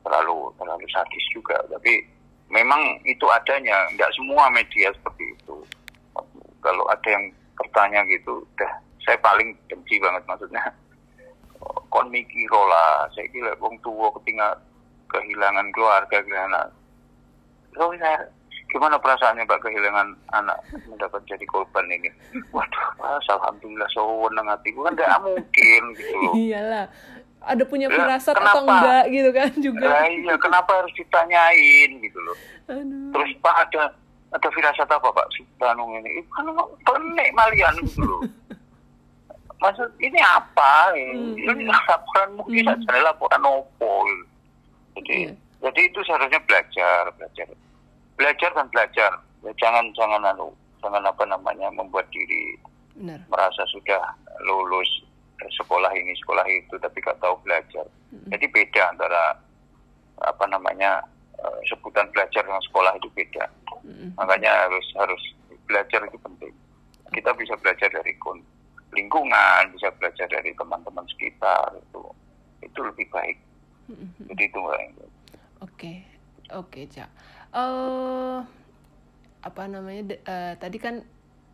terlalu 0.00 0.48
terlalu 0.56 0.86
sadis 0.88 1.24
juga. 1.36 1.60
Tapi 1.68 2.00
memang 2.48 2.80
itu 3.04 3.28
adanya. 3.28 3.76
Nggak 3.92 4.12
semua 4.16 4.48
media 4.56 4.88
seperti 4.96 5.36
itu. 5.36 5.56
Kalau 6.64 6.84
ada 6.88 7.08
yang 7.08 7.28
bertanya 7.56 8.04
gitu, 8.08 8.40
udah 8.56 8.72
saya 9.04 9.16
paling 9.20 9.52
benci 9.68 10.00
banget 10.00 10.24
maksudnya. 10.24 10.64
Kon 11.90 12.06
mikiro 12.08 12.62
lah, 12.70 13.10
saya 13.10 13.26
kira 13.34 13.50
wong 13.58 13.74
tua 13.82 14.14
ketinggal 14.22 14.54
kehilangan 15.10 15.66
keluarga, 15.74 16.22
kehilangan. 16.22 16.70
Oh, 17.82 17.90
saya 17.98 18.30
gimana 18.70 18.94
perasaannya 19.02 19.42
Pak 19.42 19.58
kehilangan 19.66 20.14
anak 20.30 20.62
mendapat 20.86 21.18
jadi 21.26 21.42
korban 21.50 21.90
ini? 21.90 22.10
Waduh, 22.54 22.86
pas, 22.94 23.26
alhamdulillah 23.26 23.90
sewenang 23.90 24.46
hatiku 24.46 24.86
kan 24.86 24.94
tidak 24.94 25.18
mungkin 25.26 25.82
gitu 25.98 26.14
loh. 26.14 26.32
Iyalah, 26.38 26.86
ada 27.42 27.62
punya 27.66 27.90
firasat 27.90 28.38
ya, 28.38 28.42
atau 28.46 28.62
enggak 28.62 29.04
gitu 29.10 29.30
kan 29.34 29.50
juga. 29.58 29.86
Ya, 29.90 30.00
iya, 30.14 30.34
kenapa 30.38 30.70
harus 30.78 30.94
ditanyain 30.94 31.90
gitu 31.98 32.18
loh. 32.22 32.36
Aduh. 32.70 33.10
Terus 33.18 33.30
Pak 33.42 33.56
ada 33.66 33.82
ada 34.30 34.48
firasat 34.54 34.86
apa 34.86 35.08
Pak 35.10 35.26
si 35.34 35.42
Tanung 35.58 35.90
ini? 35.98 36.22
Kan 36.30 36.46
penik 36.86 37.34
malian 37.34 37.74
gitu 37.82 38.06
loh. 38.06 38.22
Maksud 39.60 39.88
ini 40.00 40.20
apa? 40.24 40.92
Hmm. 40.96 41.36
Ini 41.36 41.64
laporan 41.68 42.28
mungkin 42.40 42.64
hmm. 42.64 42.84
saja 42.88 43.00
laporan 43.04 43.44
opo. 43.44 44.08
Jadi, 44.96 45.30
yeah. 45.30 45.36
jadi 45.68 45.80
itu 45.86 46.00
seharusnya 46.04 46.40
belajar, 46.48 47.12
belajar 47.14 47.46
belajar 48.20 48.52
dan 48.52 48.68
belajar 48.68 49.10
ya, 49.40 49.52
jangan 49.56 49.88
jangan 49.96 50.20
anu 50.28 50.52
jangan 50.84 51.00
apa 51.08 51.24
namanya 51.24 51.72
membuat 51.72 52.04
diri 52.12 52.60
Benar. 53.00 53.24
merasa 53.32 53.64
sudah 53.72 54.12
lulus 54.44 55.08
sekolah 55.40 55.88
ini 55.96 56.12
sekolah 56.20 56.44
itu 56.52 56.76
tapi 56.76 57.00
gak 57.00 57.16
tahu 57.24 57.32
belajar 57.40 57.88
mm-hmm. 58.12 58.28
jadi 58.28 58.46
beda 58.52 58.82
antara 58.92 59.24
apa 60.20 60.44
namanya 60.52 61.00
uh, 61.40 61.60
sebutan 61.64 62.04
belajar 62.12 62.44
dengan 62.44 62.60
sekolah 62.68 62.92
itu 63.00 63.08
beda 63.16 63.48
mm-hmm. 63.88 64.20
makanya 64.20 64.68
harus 64.68 64.84
harus 65.00 65.22
belajar 65.64 66.04
itu 66.04 66.20
penting 66.20 66.52
kita 67.16 67.32
bisa 67.40 67.56
belajar 67.56 67.88
dari 67.88 68.12
lingkungan 68.90 69.62
bisa 69.74 69.88
belajar 69.98 70.26
dari 70.26 70.50
teman-teman 70.54 71.06
sekitar 71.10 71.74
itu 71.78 72.02
itu 72.60 72.80
lebih 72.82 73.06
baik 73.10 73.38
mm-hmm. 73.90 74.24
jadi 74.34 74.42
itu 74.50 74.60
oke 74.60 74.78
okay. 75.62 75.96
oke 76.50 76.68
okay, 76.70 76.84
cak 76.90 77.10
uh, 77.54 78.42
apa 79.40 79.62
namanya 79.66 80.20
uh, 80.28 80.54
tadi 80.60 80.76
kan 80.76 81.02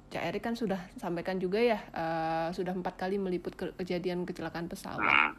Cak 0.06 0.22
Erik 0.22 0.42
kan 0.46 0.54
sudah 0.54 0.78
sampaikan 0.94 1.42
juga 1.42 1.58
ya 1.58 1.82
uh, 1.90 2.48
sudah 2.54 2.70
empat 2.70 2.94
kali 2.94 3.18
meliput 3.18 3.58
ke 3.58 3.74
kejadian 3.74 4.22
kecelakaan 4.22 4.70
pesawat. 4.70 5.34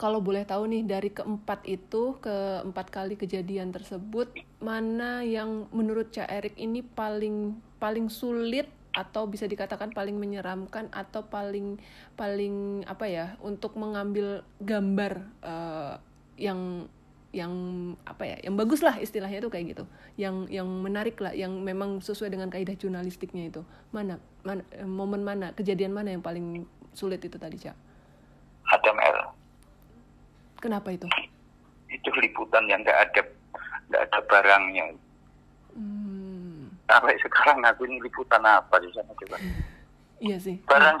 Kalau 0.00 0.24
boleh 0.24 0.48
tahu 0.48 0.64
nih 0.64 0.86
dari 0.88 1.12
keempat 1.12 1.66
itu 1.68 2.16
keempat 2.24 2.88
kali 2.88 3.20
kejadian 3.20 3.68
tersebut 3.68 4.32
mana 4.62 5.20
yang 5.20 5.68
menurut 5.76 6.08
Cak 6.08 6.30
Erik 6.30 6.56
ini 6.56 6.80
paling 6.80 7.58
paling 7.76 8.08
sulit 8.08 8.70
atau 8.90 9.26
bisa 9.30 9.46
dikatakan 9.46 9.94
paling 9.94 10.18
menyeramkan 10.18 10.90
atau 10.90 11.22
paling 11.26 11.78
paling 12.18 12.82
apa 12.90 13.06
ya 13.06 13.26
untuk 13.38 13.78
mengambil 13.78 14.42
gambar 14.58 15.22
uh, 15.46 15.94
yang 16.34 16.90
yang 17.30 17.54
apa 18.02 18.26
ya 18.26 18.36
yang 18.42 18.58
bagus 18.58 18.82
lah 18.82 18.98
istilahnya 18.98 19.38
itu 19.38 19.50
kayak 19.50 19.66
gitu. 19.78 19.84
Yang 20.18 20.50
yang 20.50 20.66
menarik 20.66 21.14
lah 21.22 21.30
yang 21.30 21.62
memang 21.62 22.02
sesuai 22.02 22.34
dengan 22.34 22.50
kaidah 22.50 22.74
jurnalistiknya 22.74 23.46
itu. 23.54 23.62
Mana 23.94 24.18
mana 24.42 24.66
momen 24.82 25.22
mana 25.22 25.54
kejadian 25.54 25.94
mana 25.94 26.10
yang 26.10 26.22
paling 26.22 26.66
sulit 26.90 27.22
itu 27.22 27.38
tadi 27.38 27.58
cak? 27.62 27.76
Mel 28.70 29.34
kenapa 30.60 30.92
itu? 30.94 31.06
Itu 31.90 32.10
liputan 32.18 32.66
yang 32.66 32.82
nggak 32.82 32.98
ada 33.10 33.22
nggak 33.90 34.02
ada 34.10 34.18
barangnya. 34.26 34.84
Sampai 36.90 37.14
sekarang 37.22 37.58
aku 37.62 37.86
ini 37.86 38.02
liputan 38.02 38.42
apa 38.42 38.74
di 38.82 38.90
sana 38.90 39.12
coba 39.14 39.36
iya 40.18 40.36
sih 40.42 40.58
barang 40.66 40.98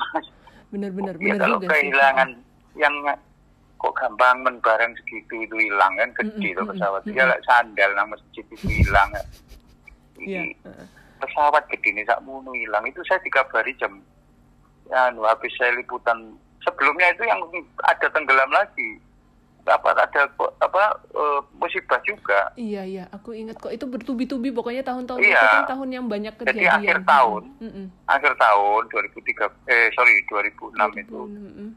benar-benar 0.70 1.18
ya, 1.18 1.34
kalau 1.34 1.58
juga 1.58 1.74
kehilangan 1.74 2.28
sih. 2.38 2.78
yang 2.78 2.94
kok 3.80 3.96
gampang 3.96 4.44
men 4.46 4.56
barang 4.62 4.92
segitu 5.02 5.34
itu 5.42 5.56
hilang 5.58 5.98
kan 5.98 6.14
gede 6.14 6.54
mm 6.54 6.62
-hmm. 6.62 6.68
pesawat 6.70 7.02
mm 7.02 7.16
-hmm. 7.16 7.42
sandal 7.48 7.90
nang 7.96 8.08
masjid 8.12 8.44
itu 8.54 8.66
hilang 8.70 9.08
yeah. 10.20 10.46
pesawat 11.18 11.64
gede 11.72 11.90
ini 11.90 12.06
sak 12.06 12.22
munu 12.22 12.54
hilang 12.54 12.86
itu 12.86 13.02
saya 13.08 13.18
dikabari 13.26 13.74
jam 13.80 13.98
ya 14.86 15.10
habis 15.10 15.52
saya 15.58 15.74
liputan 15.74 16.38
sebelumnya 16.62 17.10
itu 17.14 17.24
yang 17.24 17.40
ada 17.88 18.06
tenggelam 18.12 18.50
lagi 18.52 19.00
apa 19.70 19.94
ada 19.94 20.26
apa 20.58 20.82
uh, 21.14 21.40
musibah 21.56 22.02
juga? 22.02 22.50
Iya 22.58 22.82
iya 22.82 23.04
aku 23.14 23.30
ingat 23.30 23.62
kok. 23.62 23.70
Itu 23.70 23.86
bertubi-tubi 23.86 24.50
pokoknya 24.50 24.82
tahun-tahun 24.82 25.22
iya. 25.22 25.38
itu 25.38 25.46
kan 25.46 25.64
tahun 25.78 25.88
yang 25.94 26.06
banyak 26.10 26.34
kejadian. 26.42 26.58
jadi 26.58 26.66
akhir 26.74 26.98
tahun. 27.06 27.42
Mm 27.62 27.70
-hmm. 27.70 27.86
akhir 28.10 28.32
tahun 28.34 28.82
2003 28.90 29.70
eh 29.70 29.86
sorry 29.94 30.14
2006 30.26 30.74
2006, 30.74 31.02
itu. 31.06 31.18
Mm 31.22 31.52
-hmm 31.54 31.70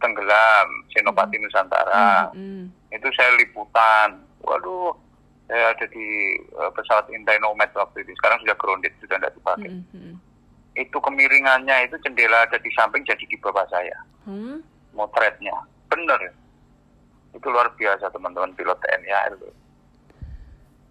tenggelam 0.00 0.68
Senopati 0.90 1.36
mm. 1.36 1.42
Nusantara. 1.44 2.32
Mm. 2.32 2.72
itu 2.90 3.08
saya 3.14 3.36
liputan. 3.38 4.24
Waduh 4.42 4.96
saya 5.46 5.76
ada 5.76 5.86
di 5.92 6.40
uh, 6.56 6.72
pesawat 6.72 7.06
Intenomed 7.12 7.70
waktu 7.76 8.02
itu. 8.02 8.16
Sekarang 8.18 8.40
sudah 8.42 8.56
grounded 8.56 8.92
sudah 8.98 9.20
tidak 9.20 9.36
dipakai. 9.36 9.70
Mm. 9.94 10.16
itu 10.78 10.96
kemiringannya 11.02 11.90
itu 11.90 11.98
jendela 12.06 12.46
ada 12.46 12.54
di 12.56 12.70
samping 12.72 13.04
jadi 13.04 13.22
di 13.22 13.36
bawah 13.38 13.68
saya. 13.68 13.94
Mm. 14.24 14.64
motretnya. 14.96 15.54
Bener 15.86 16.18
itu 17.30 17.46
luar 17.46 17.70
biasa 17.78 18.10
teman-teman 18.10 18.50
pilot 18.58 18.78
TNI 18.82 19.10
AL 19.10 19.34
itu. 19.38 19.50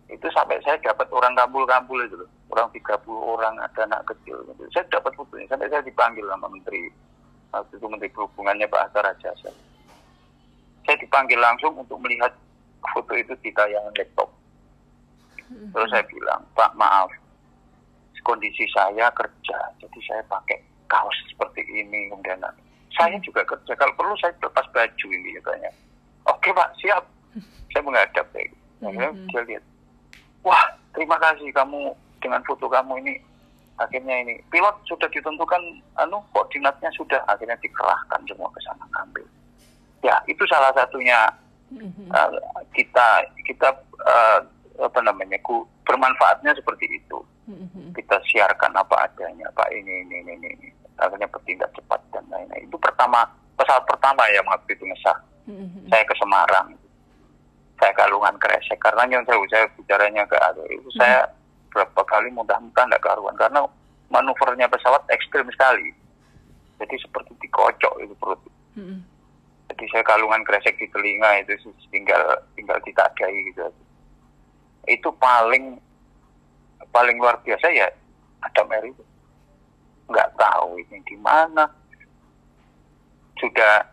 Itu 0.10 0.28
sampai 0.34 0.58
saya 0.66 0.80
dapat 0.82 1.06
orang 1.14 1.38
kampul-kampul 1.38 2.00
itu 2.02 2.16
loh. 2.18 2.30
Orang 2.50 2.74
30 2.74 2.82
orang 3.14 3.62
ada 3.62 3.86
anak 3.86 4.10
kecil 4.10 4.42
gitu. 4.42 4.66
saya 4.74 4.82
dapat 4.90 5.14
fotonya 5.14 5.46
sampai 5.54 5.70
saya 5.70 5.86
dipanggil 5.86 6.26
sama 6.26 6.50
menteri. 6.50 6.90
Waktu 7.54 7.78
itu 7.78 7.86
menteri 7.86 8.10
perhubungannya 8.10 8.66
Pak 8.66 8.90
Hatta 8.90 9.00
Rajasa 9.06 9.50
saya. 9.54 10.96
Dipanggil 10.98 11.38
langsung 11.38 11.78
untuk 11.78 12.02
melihat 12.02 12.34
foto 12.82 13.14
itu 13.14 13.38
di 13.46 13.54
tayangan 13.54 13.94
laptop. 13.94 14.30
Terus 15.50 15.90
saya 15.94 16.02
bilang 16.10 16.42
Pak 16.58 16.74
maaf. 16.74 17.14
Kondisi 18.26 18.68
saya 18.70 19.10
kerja 19.16 19.58
jadi 19.82 20.00
saya 20.06 20.22
pakai 20.30 20.62
kaos 20.86 21.18
seperti 21.34 21.66
ini 21.66 22.14
kemudian 22.14 22.42
saya 22.94 23.18
juga 23.26 23.42
kerja. 23.46 23.74
Kalau 23.74 23.94
perlu 23.98 24.14
saya 24.22 24.34
lepas 24.38 24.66
baju 24.70 25.08
ini 25.10 25.34
katanya 25.42 25.72
oke 26.40 26.50
Pak 26.56 26.70
siap. 26.80 27.04
Saya 27.70 27.84
menghadap 27.84 28.26
kayak 28.32 28.48
gitu. 28.50 28.66
Akhirnya 28.88 29.12
dia 29.28 29.42
lihat. 29.46 29.64
Wah 30.42 30.66
terima 30.96 31.20
kasih 31.20 31.52
kamu 31.52 31.92
dengan 32.24 32.42
foto 32.48 32.72
kamu 32.72 33.04
ini. 33.04 33.20
Akhirnya 33.80 34.16
ini 34.24 34.40
pilot 34.52 34.76
sudah 34.88 35.08
ditentukan 35.12 35.60
anu 36.00 36.24
koordinatnya 36.32 36.88
sudah 36.96 37.20
akhirnya 37.28 37.60
dikerahkan 37.60 38.24
semua 38.28 38.48
ke 38.56 38.60
sana 38.64 38.88
ambil. 39.04 39.28
Ya 40.00 40.16
itu 40.32 40.44
salah 40.48 40.72
satunya 40.72 41.28
uh, 42.16 42.32
kita 42.72 43.28
kita 43.44 43.68
uh, 44.08 44.40
apa 44.80 45.00
namanya 45.04 45.36
ku 45.44 45.68
bermanfaatnya 45.84 46.56
seperti 46.56 46.88
itu. 46.88 47.20
Kita 47.96 48.20
siarkan 48.30 48.78
apa 48.78 49.10
adanya 49.10 49.48
pak 49.52 49.68
ini 49.76 50.08
ini 50.08 50.16
ini 50.24 50.34
ini. 50.40 50.70
Akhirnya 51.00 51.28
bertindak 51.32 51.72
cepat 51.76 52.00
dan 52.12 52.24
lain-lain. 52.32 52.68
Itu 52.68 52.76
pertama 52.80 53.24
pesawat 53.56 53.84
pertama 53.88 54.24
yang 54.32 54.44
waktu 54.48 54.76
itu 54.76 54.84
ngesah 54.88 55.18
saya 55.90 56.04
ke 56.06 56.16
Semarang. 56.18 56.68
Saya 57.80 57.92
kalungan 57.96 58.36
kresek. 58.38 58.80
Karena 58.80 59.08
yang 59.10 59.24
saya 59.26 59.40
saya 59.50 59.66
bicaranya 59.74 60.24
ke 60.28 60.38
ada 60.38 60.64
itu 60.70 60.90
saya 60.96 61.26
berapa 61.74 62.02
kali 62.06 62.30
mudah-mudahan 62.34 62.90
tidak 62.92 63.04
karuan. 63.04 63.36
Karena 63.40 63.66
manuvernya 64.10 64.68
pesawat 64.70 65.06
ekstrim 65.10 65.48
sekali. 65.54 65.94
Jadi 66.80 66.96
seperti 67.00 67.36
dikocok 67.44 67.94
itu 68.04 68.14
perut. 68.20 68.42
Jadi 69.70 69.86
saya 69.92 70.04
kalungan 70.04 70.44
kresek 70.44 70.76
di 70.80 70.88
telinga 70.92 71.46
itu 71.46 71.72
tinggal 71.92 72.42
tinggal 72.56 72.80
ditadai 72.84 73.36
gitu. 73.52 73.68
Itu 74.88 75.10
paling 75.20 75.78
paling 76.90 77.16
luar 77.22 77.38
biasa 77.46 77.70
ya 77.70 77.86
ada 78.42 78.62
Mary 78.66 78.90
nggak 80.10 80.30
tahu 80.36 80.82
ini 80.82 80.98
di 81.06 81.16
mana. 81.22 81.70
Sudah 83.38 83.86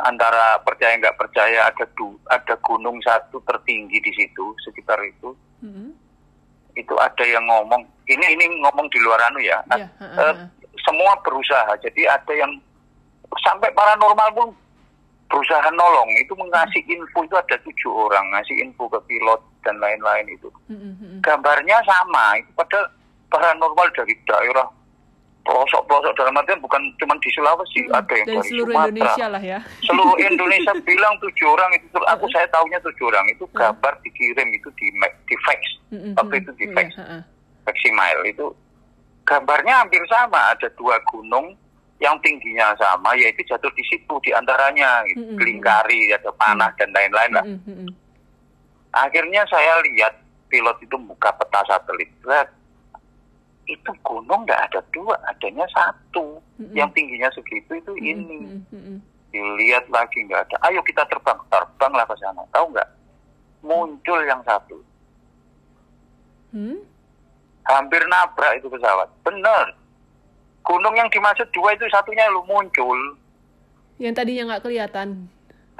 antara 0.00 0.60
percaya 0.64 0.96
nggak 0.98 1.18
percaya 1.18 1.68
ada 1.68 1.84
du, 1.98 2.16
ada 2.30 2.54
gunung 2.64 2.98
satu 3.02 3.42
tertinggi 3.44 3.98
di 4.00 4.12
situ 4.14 4.54
sekitar 4.64 4.98
itu 5.04 5.36
mm-hmm. 5.64 5.90
itu 6.78 6.94
ada 6.96 7.24
yang 7.26 7.44
ngomong 7.44 7.82
ini 8.08 8.26
ini 8.36 8.44
ngomong 8.62 8.86
di 8.88 8.98
luar 9.02 9.20
anu 9.28 9.40
ya 9.42 9.58
yeah, 9.76 9.88
uh, 10.00 10.04
uh, 10.04 10.20
uh. 10.32 10.34
semua 10.84 11.12
berusaha 11.24 11.72
jadi 11.80 12.16
ada 12.16 12.32
yang 12.32 12.52
sampai 13.40 13.72
paranormal 13.72 14.28
pun 14.36 14.48
berusaha 15.32 15.64
nolong 15.72 16.10
itu 16.20 16.36
mengasih 16.36 16.84
info 16.84 17.24
itu 17.24 17.36
ada 17.36 17.56
tujuh 17.64 17.88
orang 17.88 18.28
ngasih 18.36 18.56
info 18.60 18.84
ke 18.92 19.00
pilot 19.08 19.40
dan 19.64 19.80
lain-lain 19.80 20.28
itu 20.28 20.48
mm-hmm. 20.68 21.24
gambarnya 21.24 21.80
sama 21.88 22.36
itu 22.36 22.50
pada 22.52 22.92
paranormal 23.32 23.88
dari 23.96 24.12
daerah 24.28 24.68
pelosok-pelosok 25.42 26.12
dalam 26.14 26.38
artian 26.38 26.62
bukan 26.62 26.82
cuma 27.02 27.18
di 27.18 27.30
Sulawesi, 27.34 27.82
hmm, 27.86 27.98
ada 27.98 28.14
yang 28.14 28.26
dari, 28.26 28.38
dari 28.38 28.48
seluruh 28.50 28.74
Sumatera. 28.74 28.90
Indonesia 28.94 29.26
lah 29.26 29.42
ya. 29.42 29.58
Seluruh 29.82 30.16
Indonesia 30.30 30.72
bilang 30.86 31.14
tujuh 31.18 31.46
orang 31.50 31.70
itu, 31.74 31.86
aku 32.06 32.26
saya 32.30 32.46
tahunya 32.54 32.78
tujuh 32.86 33.04
orang 33.10 33.26
itu 33.30 33.44
gambar 33.50 33.94
dikirim 34.06 34.48
itu 34.54 34.68
di 34.78 34.86
di 35.26 35.36
fax, 35.42 35.60
hmm, 35.90 36.14
waktu 36.14 36.34
itu 36.46 36.50
di 36.58 36.66
fax, 36.70 36.88
yeah, 36.94 37.22
fax 37.66 37.76
email 37.82 38.18
itu 38.22 38.46
gambarnya 39.26 39.82
hampir 39.82 40.02
sama, 40.06 40.54
ada 40.54 40.68
dua 40.78 40.98
gunung 41.10 41.54
yang 42.02 42.18
tingginya 42.22 42.74
sama, 42.78 43.14
yaitu 43.14 43.46
jatuh 43.46 43.70
di 43.78 43.82
situ 43.86 44.14
di 44.22 44.30
antaranya, 44.34 45.06
gitu, 45.10 45.22
hmm, 45.22 45.38
kelingkari, 45.38 46.10
ada 46.10 46.30
panah 46.34 46.70
dan 46.74 46.90
lain-lain 46.90 47.32
lah. 47.34 47.46
Hmm, 47.46 47.90
Akhirnya 48.92 49.46
saya 49.48 49.80
lihat 49.86 50.20
pilot 50.50 50.76
itu 50.84 50.96
buka 50.98 51.32
peta 51.38 51.64
satelit, 51.64 52.10
itu 53.72 53.90
gunung 54.04 54.44
nggak 54.44 54.68
ada 54.68 54.80
dua, 54.92 55.16
adanya 55.24 55.64
satu. 55.72 56.38
Mm-hmm. 56.60 56.74
Yang 56.76 56.90
tingginya 56.92 57.28
segitu 57.32 57.72
itu 57.80 57.92
mm-hmm. 57.96 58.12
ini. 58.12 58.38
Mm-hmm. 58.68 58.96
Dilihat 59.32 59.84
lagi 59.88 60.18
nggak 60.28 60.44
ada. 60.48 60.56
Ayo 60.68 60.84
kita 60.84 61.02
terbang, 61.08 61.40
terbanglah 61.48 62.04
ke 62.04 62.16
sana. 62.20 62.44
Tahu 62.52 62.66
nggak? 62.76 62.90
Muncul 63.64 64.20
yang 64.28 64.42
satu. 64.44 64.76
Hmm? 66.52 66.78
Hampir 67.64 68.02
nabrak 68.04 68.60
itu 68.60 68.68
pesawat. 68.68 69.08
Benar. 69.24 69.72
Gunung 70.62 70.94
yang 70.94 71.08
dimaksud 71.08 71.48
dua 71.56 71.72
itu 71.72 71.88
satunya 71.88 72.28
lu 72.28 72.44
muncul. 72.44 73.16
Yang 73.96 74.14
tadinya 74.20 74.42
nggak 74.52 74.62
kelihatan. 74.68 75.08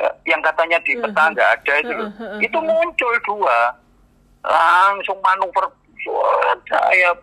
Eh, 0.01 0.15
yang 0.25 0.41
katanya 0.41 0.81
di 0.81 0.97
peta 0.97 1.25
nggak 1.29 1.49
uh-huh. 1.53 1.63
ada 1.69 1.75
itu, 1.85 1.93
uh, 1.93 2.09
uh, 2.09 2.25
uh, 2.25 2.39
itu 2.41 2.59
muncul 2.59 3.13
dua. 3.29 3.59
Langsung 4.43 5.21
manuver 5.21 5.69
saya 6.67 7.15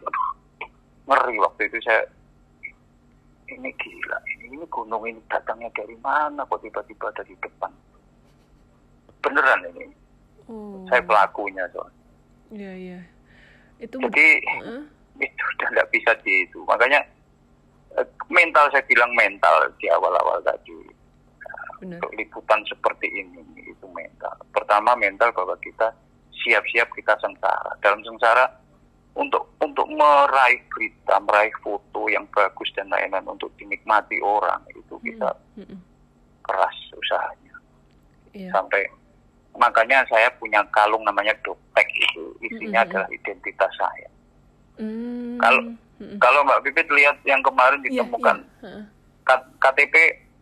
ngeri 1.10 1.36
waktu 1.41 1.62
itu 1.65 1.78
saya 1.82 2.06
ini 3.50 3.74
gila 3.82 4.17
ini, 4.38 4.54
ini 4.54 4.65
gunung 4.69 5.04
ini 5.10 5.17
datangnya 5.26 5.74
dari 5.74 5.98
mana 6.06 6.45
kok 6.45 6.62
tiba-tiba 6.62 7.10
dari 7.17 7.34
depan? 7.41 7.74
Beneran 9.26 9.65
ini. 9.74 9.89
Oh. 10.50 10.82
saya 10.89 11.06
pelakunya 11.06 11.62
soal 11.69 11.93
iya 12.50 12.74
iya. 12.74 13.00
Itu 13.78 14.02
jadi 14.02 14.41
uh? 14.65 14.82
itu 15.22 15.43
udah 15.58 15.67
nggak 15.78 15.89
bisa 15.93 16.12
di 16.26 16.41
itu. 16.41 16.58
Makanya 16.65 17.06
eh, 18.02 18.08
mental 18.34 18.65
saya 18.74 18.82
bilang 18.89 19.13
mental 19.13 19.69
di 19.78 19.86
awal-awal 19.93 20.41
tadi. 20.41 20.98
Bener. 21.80 21.95
untuk 21.95 22.12
liputan 22.19 22.60
seperti 22.67 23.08
ini 23.08 23.39
itu 23.63 23.88
mental. 23.95 24.36
Pertama 24.52 25.00
mental 25.00 25.32
bahwa 25.32 25.56
kita 25.63 25.88
siap-siap 26.43 26.91
kita 26.91 27.15
sengsara. 27.24 27.72
Dalam 27.80 28.04
sengsara 28.04 28.52
untuk 29.17 29.50
untuk 29.60 29.88
meraih 29.89 30.62
berita, 30.72 31.17
meraih 31.24 31.54
foto 31.60 32.08
yang 32.08 32.24
bagus 32.32 32.69
dan 32.78 32.88
lain-lain 32.93 33.26
untuk 33.26 33.52
dinikmati 33.58 34.22
orang 34.22 34.62
itu 34.72 34.95
hmm, 34.95 35.06
kita 35.06 35.30
hmm. 35.60 35.78
keras 36.45 36.78
usahanya. 36.95 37.56
Yeah. 38.32 38.54
Sampai 38.54 38.86
makanya 39.58 40.06
saya 40.08 40.30
punya 40.38 40.63
kalung 40.72 41.04
namanya 41.04 41.36
dopek 41.43 41.88
itu 41.98 42.24
isinya 42.45 42.86
hmm. 42.86 42.89
adalah 42.89 43.10
identitas 43.12 43.72
saya. 43.76 44.10
Hmm. 44.80 45.36
Kalau 45.41 45.62
hmm. 46.00 46.17
kalau 46.22 46.39
Mbak 46.48 46.62
Pipit 46.69 46.88
lihat 46.93 47.17
yang 47.28 47.41
kemarin 47.43 47.82
iya, 47.84 48.04
ditemukan 48.04 48.38
yeah, 48.63 48.84
yeah. 49.28 49.39
KTP 49.62 49.95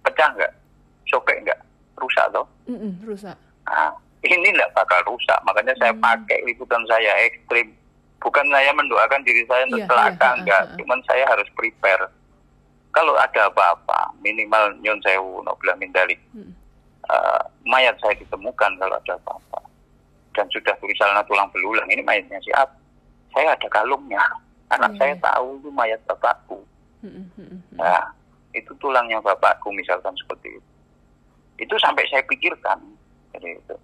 pecah 0.05 0.29
nggak, 0.37 0.53
sobek 1.09 1.43
nggak, 1.43 1.59
rusak 1.99 2.23
toh? 2.31 2.47
Mm 2.69 3.03
rusak. 3.03 3.35
Nah, 3.67 3.91
ini 4.23 4.47
nggak 4.55 4.71
bakal 4.71 5.03
rusak, 5.03 5.35
makanya 5.43 5.75
saya 5.75 5.91
hmm. 5.91 5.99
pakai 5.99 6.39
liputan 6.47 6.79
saya 6.87 7.11
ekstrim 7.27 7.67
bukan 8.27 8.43
saya 8.51 8.75
mendoakan 8.75 9.23
diri 9.23 9.47
saya 9.47 9.63
untuk 9.71 9.79
iya, 9.79 9.87
celaka 9.87 10.27
iya, 10.27 10.37
enggak. 10.43 10.61
uh, 10.61 10.67
uh. 10.67 10.75
cuman 10.83 10.99
saya 11.07 11.23
harus 11.31 11.47
prepare. 11.55 12.05
Kalau 12.91 13.15
ada 13.15 13.47
apa-apa 13.47 14.11
minimal 14.19 14.75
nyon 14.83 14.99
sewu 14.99 15.39
no 15.47 15.55
mindalik 15.79 16.19
hmm. 16.35 16.51
uh, 17.07 17.39
mayat 17.63 17.95
saya 18.03 18.19
ditemukan 18.19 18.71
kalau 18.75 18.95
ada 18.99 19.13
apa-apa. 19.15 19.63
Dan 20.35 20.45
sudah 20.51 20.75
tulisan 20.83 21.15
tulang 21.23 21.47
belulang 21.55 21.87
ini 21.87 22.03
mayatnya 22.03 22.35
siap 22.43 22.67
saya 23.31 23.55
ada 23.55 23.67
kalungnya. 23.71 24.19
Anak 24.75 24.91
hmm. 24.91 24.99
saya 24.99 25.13
tahu 25.23 25.55
itu 25.63 25.69
mayat 25.71 26.01
bapakku. 26.03 26.59
Hmm, 26.99 27.31
hmm, 27.31 27.47
hmm. 27.47 27.61
nah 27.79 28.11
itu 28.51 28.75
tulangnya 28.83 29.23
bapakku 29.23 29.71
misalkan 29.71 30.11
seperti 30.19 30.59
itu. 30.59 30.69
Itu 31.63 31.75
sampai 31.79 32.03
saya 32.11 32.25
pikirkan. 32.27 32.81
Jadi 33.31 33.55
itu. 33.55 33.75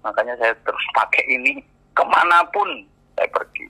Makanya 0.00 0.38
saya 0.40 0.54
terus 0.64 0.84
pakai 0.96 1.26
ini 1.28 1.60
ke 1.92 2.04
mana 2.06 2.46
pun 2.54 2.86
saya 3.16 3.28
pergi. 3.28 3.66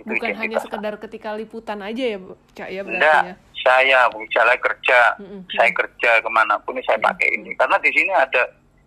Itu 0.00 0.10
Bukan 0.10 0.34
hanya 0.36 0.58
sekedar 0.58 0.94
ketika 0.98 1.32
liputan 1.38 1.80
aja 1.80 2.04
ya, 2.16 2.18
Cak 2.52 2.68
ya 2.68 2.80
berarti 2.82 3.00
Enggak, 3.00 3.22
ya? 3.24 3.34
saya 3.64 3.98
misalnya 4.12 4.58
kerja, 4.60 5.00
mm-hmm. 5.16 5.40
saya 5.56 5.70
kerja 5.72 6.10
ke 6.20 6.30
mana 6.30 6.60
pun 6.60 6.76
saya 6.84 7.00
pakai 7.00 7.28
ini. 7.40 7.56
Karena 7.56 7.80
di 7.80 7.90
sini 7.94 8.12
ada 8.12 8.42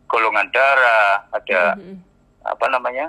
golongan 0.06 0.47
darah, 0.53 1.25
ada 1.34 1.62
mm-hmm. 1.80 1.97
apa 2.45 2.65
namanya 2.69 3.06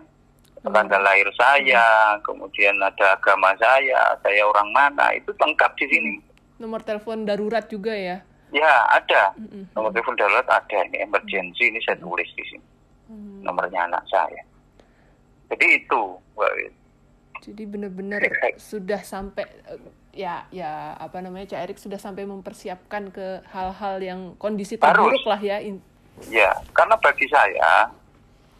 tanggal 0.65 1.01
lahir 1.05 1.29
saya, 1.37 1.85
mm-hmm. 1.85 2.25
kemudian 2.25 2.75
ada 2.81 3.19
agama 3.21 3.53
saya, 3.61 4.17
saya 4.25 4.43
orang 4.49 4.73
mana, 4.73 5.13
itu 5.13 5.29
lengkap 5.37 5.73
di 5.77 5.87
sini. 5.93 6.15
Nomor 6.59 6.83
telepon 6.83 7.29
darurat 7.29 7.69
juga 7.69 7.93
ya? 7.93 8.25
Ya 8.49 8.75
ada, 8.89 9.37
mm-hmm. 9.37 9.77
nomor 9.77 9.93
telepon 9.93 10.17
darurat 10.17 10.49
ada 10.49 10.79
ini 10.89 11.05
emergency 11.05 11.69
ini 11.69 11.79
saya 11.85 12.01
tulis 12.01 12.27
di 12.33 12.45
sini, 12.49 12.69
mm-hmm. 13.13 13.45
nomornya 13.45 13.85
anak 13.93 14.03
saya. 14.09 14.48
Jadi 15.49 15.67
itu, 15.81 16.03
Jadi 17.39 17.63
benar-benar 17.65 18.21
sudah 18.61 19.01
sampai 19.01 19.47
eh, 19.47 19.81
ya 20.13 20.45
ya 20.51 20.99
apa 20.99 21.23
namanya 21.23 21.55
Cak 21.55 21.61
Erik 21.71 21.79
sudah 21.79 21.97
sampai 21.97 22.27
mempersiapkan 22.27 23.15
ke 23.15 23.41
hal-hal 23.55 24.03
yang 24.03 24.21
kondisi 24.37 24.77
terburuk 24.77 25.23
lah 25.25 25.39
ya. 25.39 25.63
Ya, 26.27 26.51
karena 26.75 26.99
bagi 26.99 27.31
saya 27.31 27.87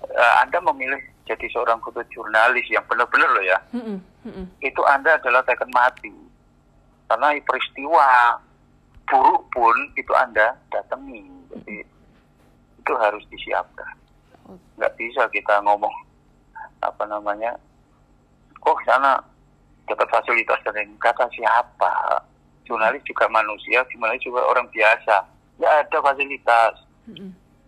uh, 0.07 0.35
Anda 0.47 0.63
memilih 0.63 1.03
jadi 1.27 1.47
seorang 1.51 1.83
jurnalis 2.15 2.65
yang 2.71 2.87
benar-benar 2.87 3.29
loh 3.35 3.45
ya. 3.45 3.59
Mm 3.75 3.83
-mm, 3.83 3.99
mm 4.25 4.33
-mm. 4.33 4.47
Itu 4.63 4.81
Anda 4.87 5.19
adalah 5.19 5.43
teken 5.45 5.69
mati. 5.75 6.15
Karena 7.11 7.35
peristiwa 7.43 8.39
buruk 9.11 9.45
pun 9.53 9.77
itu 9.99 10.13
Anda 10.15 10.55
datangi. 10.71 11.27
Jadi 11.53 11.77
itu 12.79 12.93
harus 12.97 13.25
disiapkan. 13.29 13.93
Nggak 14.79 14.95
bisa 14.97 15.27
kita 15.35 15.61
ngomong 15.67 15.93
apa 16.83 17.03
namanya, 17.07 17.55
kok 18.63 18.79
sana 18.87 19.19
dapat 19.89 20.09
fasilitas 20.13 20.61
dari 20.63 20.85
kata 21.01 21.27
siapa? 21.33 22.23
Jurnalis 22.69 23.01
juga 23.09 23.25
manusia, 23.33 23.81
jurnalis 23.89 24.21
juga 24.21 24.45
orang 24.45 24.69
biasa. 24.69 25.25
Nggak 25.57 25.75
ada 25.89 25.99
fasilitas. 26.05 26.75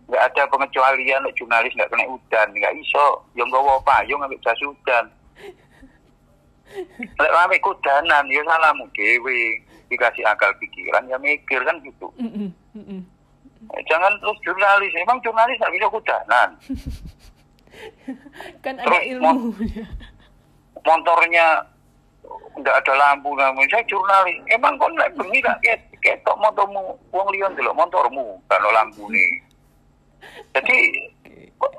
Nggak 0.05 0.23
ada 0.29 0.43
pengecualian 0.51 1.25
jurnalis 1.33 1.73
nggak 1.73 1.89
kena 1.89 2.05
udan, 2.05 2.47
nggak 2.53 2.75
iso. 2.77 3.25
Yang 3.33 3.49
bawa 3.49 3.81
payung 3.81 4.21
ngambil 4.21 4.39
jas 4.45 4.61
hujan. 4.61 5.05
Lek 7.19 7.33
rame 7.35 7.57
kudanan, 7.59 8.25
ya 8.31 8.41
salahmu 8.47 8.87
dewi 8.95 9.59
dikasih 9.91 10.23
akal 10.23 10.55
pikiran 10.55 11.03
ya 11.11 11.19
mikir 11.19 11.59
kan 11.67 11.75
gitu. 11.83 12.07
-mm, 12.15 13.03
Jangan 13.91 14.13
terus 14.23 14.39
jurnalis, 14.39 14.95
emang 14.95 15.19
jurnalis 15.19 15.59
nggak 15.59 15.75
bisa 15.75 15.87
kudanan. 15.91 16.49
kan 18.65 18.75
ada 18.79 18.99
terus 18.99 19.11
ilmunya. 19.15 19.85
Motornya 20.81 21.45
nggak 22.61 22.75
ada 22.85 22.93
lampu 22.95 23.33
namun 23.33 23.65
saya 23.71 23.83
jurnalis 23.87 24.37
emang 24.51 24.75
kon 24.77 24.93
lek 24.97 25.13
bengi 25.15 25.39
gak 25.41 25.59
ketok 26.01 26.37
motormu? 26.41 26.97
Uang 27.13 27.27
lion 27.31 27.53
dulu 27.55 27.71
motormu 27.75 28.25
kalau 28.49 28.69
lampu 28.73 29.07
nih. 29.09 29.31
Jadi 30.53 30.77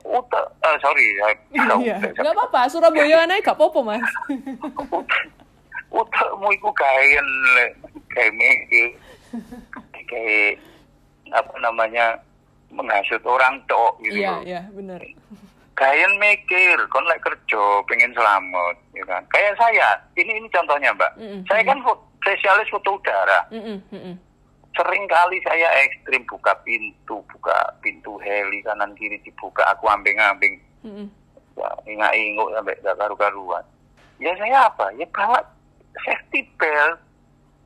uta 0.06 0.40
uh, 0.62 0.76
sorry 0.78 1.06
saya 1.18 1.34
iya. 1.82 1.96
nggak 1.98 2.34
apa-apa 2.34 2.70
Surabaya 2.70 3.26
naik 3.26 3.46
gak 3.46 3.58
apa-apa 3.58 3.80
mas. 3.82 4.06
Utakmu 5.92 6.48
iku 6.56 6.72
kain 6.72 7.26
kayak 8.12 8.32
mikir 8.32 8.96
kayak 10.08 10.60
apa 11.32 11.54
namanya 11.64 12.20
menghasut 12.72 13.20
orang 13.24 13.60
tok 13.68 13.96
gitu 14.04 14.20
iya 14.20 14.32
iya 14.44 14.60
benar 14.72 15.00
kain 15.74 16.12
mikir 16.20 16.76
kon 16.92 17.06
lek 17.08 17.22
kerja 17.24 17.62
pengen 17.88 18.12
selamat 18.12 18.76
ya 18.92 19.04
kan 19.08 19.22
kayak 19.32 19.56
saya 19.56 19.88
ini 20.16 20.36
ini 20.36 20.48
contohnya 20.52 20.92
mbak 20.92 21.12
mm 21.16 21.26
-hmm. 21.26 21.40
saya 21.48 21.62
kan 21.64 21.78
spesialis 22.20 22.68
foto 22.68 23.00
udara 23.00 23.40
mm 23.48 23.80
-hmm. 23.88 24.14
sering 24.76 25.04
kali 25.08 25.36
saya 25.44 25.68
ekstrim 25.88 26.22
buka 26.28 26.52
pintu 26.62 27.24
buka 27.32 27.56
pintu 27.80 28.20
heli 28.20 28.60
kanan 28.64 28.92
kiri 28.94 29.16
dibuka 29.24 29.64
aku 29.72 29.88
ambing-ambing 29.88 30.60
mm 30.84 30.92
-hmm. 30.92 31.06
ya 31.56 31.68
ingat 31.88 32.12
inguk 32.16 32.52
sampai 32.52 32.76
gak 32.84 32.96
karu-karuan 33.00 33.64
ya 34.20 34.32
saya 34.36 34.68
apa 34.68 34.92
ya 34.96 35.08
bawa 35.10 35.40
safety 36.00 36.48
belt, 36.56 36.98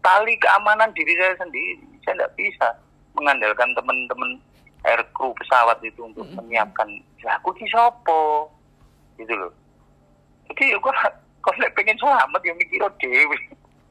tali 0.02 0.34
keamanan 0.42 0.90
diri 0.94 1.14
saya 1.18 1.34
sendiri. 1.38 1.86
Saya 2.02 2.22
tidak 2.22 2.34
bisa 2.38 2.68
mengandalkan 3.14 3.70
teman-teman 3.74 4.38
air 4.86 5.02
crew 5.14 5.34
pesawat 5.34 5.78
itu 5.82 6.06
untuk 6.06 6.26
mm 6.26 6.34
-hmm. 6.34 6.42
menyiapkan. 6.46 6.88
Ya 7.26 7.34
aku 7.42 7.50
di 7.58 7.66
sopo, 7.66 8.54
gitu 9.18 9.34
loh. 9.34 9.50
Jadi 10.46 10.78
aku 10.78 10.88
kalau 11.42 11.68
pengen 11.76 11.98
selamat 11.98 12.40
ya 12.46 12.54
mikir 12.54 12.86
dewi. 13.02 13.38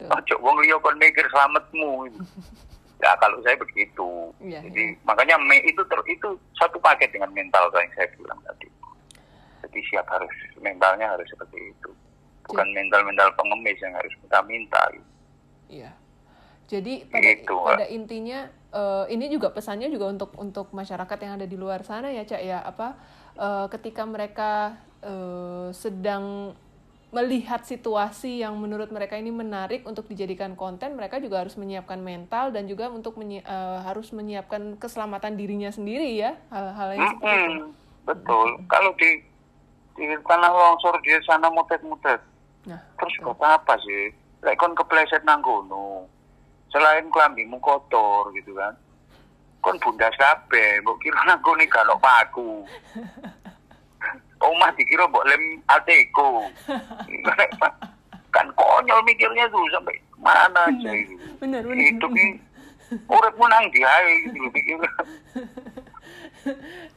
Ojo 0.08 0.36
wong 0.39 0.56
liya 0.63 0.80
kon 0.80 0.95
mikir 0.95 1.28
selamatmu. 1.28 2.08
ya 3.04 3.12
kalau 3.19 3.36
saya 3.43 3.60
begitu. 3.60 4.32
Ya, 4.39 4.63
Jadi 4.63 4.95
ya. 4.95 5.04
makanya 5.04 5.36
me, 5.36 5.60
itu 5.67 5.84
ter, 5.91 6.00
itu 6.08 6.39
satu 6.56 6.80
paket 6.80 7.12
dengan 7.12 7.32
mental 7.36 7.67
yang 7.76 7.91
saya 8.00 8.08
bilang 8.15 8.39
tadi. 8.48 8.71
Jadi 9.67 9.80
siap 9.91 10.08
harus 10.08 10.32
mentalnya 10.63 11.12
harus 11.12 11.28
seperti 11.28 11.76
itu 11.76 11.91
bukan 12.45 12.67
mental-mental 12.71 13.30
pengemis 13.34 13.78
yang 13.82 13.93
harus 13.98 14.13
kita 14.21 14.39
minta. 14.45 14.82
Iya. 15.69 15.91
Jadi 16.65 17.06
pada 17.06 17.30
gitu, 17.30 17.56
pada 17.62 17.86
intinya 17.89 18.50
uh, 18.74 19.06
ini 19.06 19.30
juga 19.30 19.54
pesannya 19.54 19.86
juga 19.93 20.10
untuk 20.10 20.34
untuk 20.41 20.74
masyarakat 20.74 21.17
yang 21.21 21.34
ada 21.38 21.45
di 21.45 21.58
luar 21.58 21.86
sana 21.86 22.10
ya 22.10 22.26
cak 22.26 22.41
ya 22.41 22.58
apa 22.65 22.98
uh, 23.39 23.67
ketika 23.71 24.04
mereka 24.04 24.80
uh, 25.04 25.69
sedang 25.71 26.56
melihat 27.15 27.63
situasi 27.63 28.43
yang 28.43 28.60
menurut 28.60 28.91
mereka 28.91 29.15
ini 29.15 29.32
menarik 29.32 29.88
untuk 29.88 30.04
dijadikan 30.12 30.60
konten, 30.60 31.00
mereka 31.00 31.24
juga 31.24 31.39
harus 31.39 31.56
menyiapkan 31.56 31.95
mental 32.04 32.52
dan 32.52 32.67
juga 32.67 32.91
untuk 32.91 33.15
menyi 33.15 33.39
uh, 33.48 33.80
harus 33.88 34.12
menyiapkan 34.12 34.76
keselamatan 34.76 35.39
dirinya 35.39 35.71
sendiri 35.71 36.19
ya 36.19 36.36
hal-hal 36.52 36.89
yang 36.91 37.08
seperti 37.15 37.39
itu. 37.39 37.65
Betul. 38.04 38.48
Hmm. 38.60 38.67
Kalau 38.67 38.91
di 39.00 39.10
di 39.95 40.06
tanah 40.28 40.52
longsor 40.52 41.00
di 41.00 41.15
sana 41.24 41.48
mutet-mutet, 41.48 42.19
Nah, 42.65 42.82
terus 42.98 43.13
buat 43.21 43.38
apa 43.41 43.78
sih? 43.82 44.10
Lek 44.41 44.58
kon 44.58 44.74
kepleset 44.74 45.21
nang. 45.26 45.41
Selain 46.74 47.06
kelambimu 47.08 47.62
kotor 47.62 48.34
gitu 48.36 48.58
kan. 48.58 48.74
Kon 49.65 49.82
bunda 49.82 50.13
kabeh, 50.13 50.78
mbok 50.86 51.01
kira 51.01 51.17
nang 51.25 51.41
kono 51.41 51.65
gak 51.65 51.89
paku. 51.97 52.62
Omah 54.45 54.69
dikira 54.78 55.10
mbok 55.10 55.25
lem 55.25 55.58
Alteco. 55.65 56.45
kan 58.30 58.45
konyol 58.54 59.01
mikirnya 59.10 59.49
tuh 59.49 59.65
sampai 59.73 59.97
mana 60.21 60.69
aja 60.69 60.91
itu. 60.93 61.17
Benar, 61.41 61.65
benar. 61.65 61.82
Hidup 61.82 62.12
ini 62.13 62.38
uripmu 63.10 63.45
nang 63.49 63.65
di 63.73 63.82
gitu 63.82 64.47
pikir. 64.54 64.78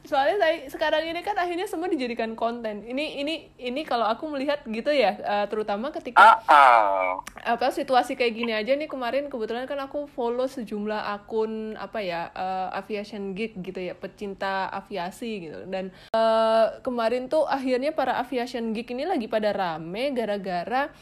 Soalnya 0.09 0.37
saya 0.41 0.57
sekarang 0.69 1.05
ini 1.09 1.21
kan 1.25 1.37
akhirnya 1.37 1.65
semua 1.69 1.89
dijadikan 1.89 2.37
konten 2.37 2.85
ini 2.85 3.21
ini 3.21 3.35
ini 3.57 3.83
kalau 3.85 4.05
aku 4.05 4.29
melihat 4.29 4.65
gitu 4.69 4.93
ya 4.93 5.17
uh, 5.21 5.47
terutama 5.49 5.93
ketika 5.93 6.21
uh, 6.21 6.41
uh. 6.49 7.09
apa 7.45 7.73
situasi 7.73 8.17
kayak 8.17 8.35
gini 8.37 8.53
aja 8.53 8.77
nih 8.77 8.89
kemarin 8.89 9.33
kebetulan 9.33 9.65
kan 9.65 9.81
aku 9.81 10.09
follow 10.13 10.45
sejumlah 10.49 11.13
akun 11.17 11.77
apa 11.77 11.99
ya 12.01 12.29
uh, 12.33 12.69
aviation 12.77 13.33
geek 13.33 13.61
gitu 13.61 13.81
ya 13.81 13.95
pecinta 13.97 14.69
aviasi 14.73 15.49
gitu 15.49 15.65
dan 15.69 15.93
uh, 16.13 16.81
kemarin 16.85 17.29
tuh 17.29 17.49
akhirnya 17.49 17.93
para 17.93 18.21
aviation 18.21 18.73
geek 18.77 18.93
ini 18.93 19.09
lagi 19.09 19.27
pada 19.29 19.53
rame 19.53 20.13
gara-gara 20.13 20.93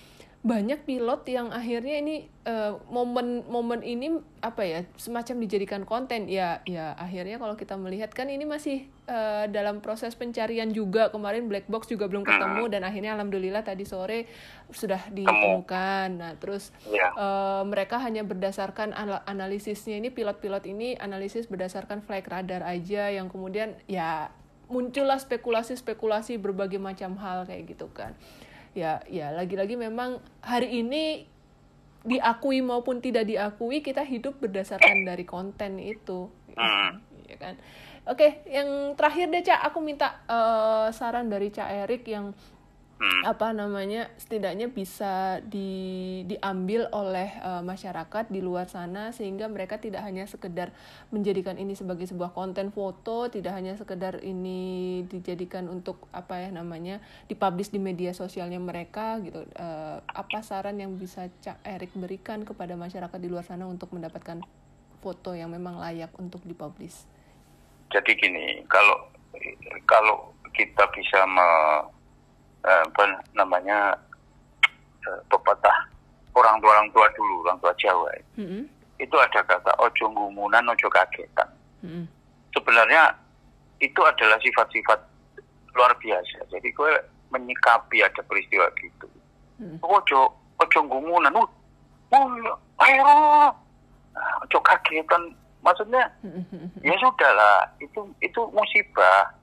banyak 0.47 0.87
pilot 0.87 1.27
yang 1.27 1.51
akhirnya 1.51 1.99
ini 1.99 2.17
momen-momen 2.87 3.83
uh, 3.83 3.87
ini 3.87 4.23
apa 4.39 4.63
ya 4.63 4.81
semacam 4.95 5.43
dijadikan 5.43 5.83
konten. 5.83 6.31
Ya 6.31 6.63
ya 6.63 6.95
akhirnya 6.95 7.43
kalau 7.43 7.59
kita 7.59 7.75
melihat 7.75 8.15
kan 8.15 8.31
ini 8.31 8.47
masih 8.47 8.87
uh, 9.11 9.51
dalam 9.51 9.83
proses 9.83 10.15
pencarian 10.15 10.71
juga. 10.71 11.11
Kemarin 11.11 11.51
black 11.51 11.67
box 11.67 11.91
juga 11.91 12.07
belum 12.07 12.23
ketemu 12.23 12.63
hmm. 12.63 12.73
dan 12.79 12.87
akhirnya 12.87 13.19
alhamdulillah 13.19 13.67
tadi 13.67 13.83
sore 13.83 14.31
sudah 14.71 15.03
ditemukan. 15.11 16.09
Nah 16.15 16.33
terus 16.39 16.71
yeah. 16.87 17.11
Uh, 17.19 17.67
mereka 17.67 17.99
hanya 17.99 18.23
berdasarkan 18.23 18.95
analisisnya 19.27 19.99
ini 19.99 20.15
pilot-pilot 20.15 20.65
ini 20.71 20.95
analisis 20.95 21.51
berdasarkan 21.51 22.07
flight 22.07 22.31
radar 22.31 22.63
aja 22.63 23.11
yang 23.11 23.27
kemudian 23.27 23.75
ya 23.91 24.31
muncullah 24.71 25.19
spekulasi-spekulasi 25.19 26.39
berbagai 26.39 26.79
macam 26.79 27.19
hal 27.19 27.47
kayak 27.47 27.75
gitu 27.75 27.91
kan 27.91 28.15
ya 28.77 29.01
ya 29.09 29.33
lagi-lagi 29.33 29.81
memang 29.81 30.21
hari 30.45 30.85
ini 30.85 31.25
diakui 32.07 32.61
maupun 32.61 33.01
tidak 33.01 33.25
diakui 33.27 33.81
kita 33.81 34.05
hidup 34.05 34.39
berdasarkan 34.39 35.09
dari 35.09 35.25
konten 35.27 35.81
itu. 35.81 36.29
Ya 37.27 37.37
kan? 37.41 37.57
Oke 38.07 38.45
yang 38.47 38.95
terakhir 38.95 39.35
deh 39.35 39.43
cak 39.43 39.67
aku 39.67 39.83
minta 39.83 40.23
uh, 40.31 40.87
saran 40.95 41.27
dari 41.27 41.51
cak 41.51 41.89
Erik 41.89 42.07
yang 42.07 42.31
hmm. 43.01 43.23
apa 43.29 43.53
namanya 43.53 44.09
setidaknya 44.17 44.73
bisa 44.73 45.41
di 45.45 46.23
diambil 46.25 46.89
oleh 46.93 47.29
uh, 47.45 47.61
masyarakat 47.61 48.29
di 48.33 48.41
luar 48.41 48.69
sana 48.69 49.13
sehingga 49.13 49.49
mereka 49.49 49.77
tidak 49.77 50.05
hanya 50.05 50.25
sekedar 50.25 50.73
menjadikan 51.13 51.61
ini 51.61 51.77
sebagai 51.77 52.09
sebuah 52.09 52.33
konten 52.33 52.73
foto 52.73 53.29
tidak 53.29 53.57
hanya 53.57 53.77
sekedar 53.77 54.21
ini 54.25 55.05
dijadikan 55.09 55.69
untuk 55.69 56.09
apa 56.13 56.41
ya 56.41 56.51
namanya 56.53 57.01
dipublish 57.29 57.73
di 57.73 57.81
media 57.81 58.17
sosialnya 58.17 58.61
mereka 58.61 59.21
gitu 59.21 59.45
uh, 59.57 60.01
apa 60.05 60.41
saran 60.41 60.81
yang 60.81 60.97
bisa 60.97 61.29
Cak 61.45 61.63
Erik 61.65 61.93
berikan 61.97 62.43
kepada 62.49 62.75
masyarakat 62.75 63.19
di 63.21 63.29
luar 63.29 63.45
sana 63.45 63.69
untuk 63.69 63.93
mendapatkan 63.93 64.41
foto 65.05 65.37
yang 65.37 65.53
memang 65.53 65.79
layak 65.79 66.11
untuk 66.17 66.41
dipublish 66.49 67.05
jadi 67.93 68.11
gini 68.19 68.65
kalau 68.67 69.13
kalau 69.85 70.33
kita 70.57 70.89
bisa 70.97 71.29
me 71.29 71.49
Eh, 72.67 72.83
apa 72.83 73.23
namanya 73.39 73.95
uh, 75.07 75.21
pepatah 75.31 75.87
orang 76.35 76.59
tua 76.59 76.75
orang 76.75 76.91
tua 76.91 77.07
dulu 77.15 77.47
orang 77.47 77.63
tua 77.63 77.71
Jawa. 77.79 78.11
Mm-hmm. 78.35 78.63
itu 78.97 79.13
ada 79.13 79.41
kata 79.47 79.71
ojo 79.79 80.05
ngumunan 80.11 80.67
ojo 80.75 80.91
kagetan. 80.91 81.47
Mm-hmm. 81.87 82.05
sebenarnya 82.51 83.15
itu 83.79 84.01
adalah 84.03 84.35
sifat-sifat 84.43 84.99
luar 85.79 85.95
biasa. 86.03 86.43
Jadi 86.51 86.73
gue 86.75 86.91
menyikapi 87.31 88.03
ada 88.03 88.19
peristiwa 88.27 88.67
gitu. 88.83 89.07
Hmm. 89.63 89.79
ojo 89.87 90.35
ojo 90.59 90.79
gumunan 90.91 91.39
uh 91.39 91.47
oh 92.19 92.27
ayo. 92.83 93.07
Nah, 94.11 94.43
ojo 94.43 94.59
kagetan. 94.67 95.39
Maksudnya 95.63 96.03
ya 96.83 96.95
sudah 96.99 97.31
lah 97.31 97.63
itu 97.79 98.11
itu 98.19 98.41
musibah 98.51 99.36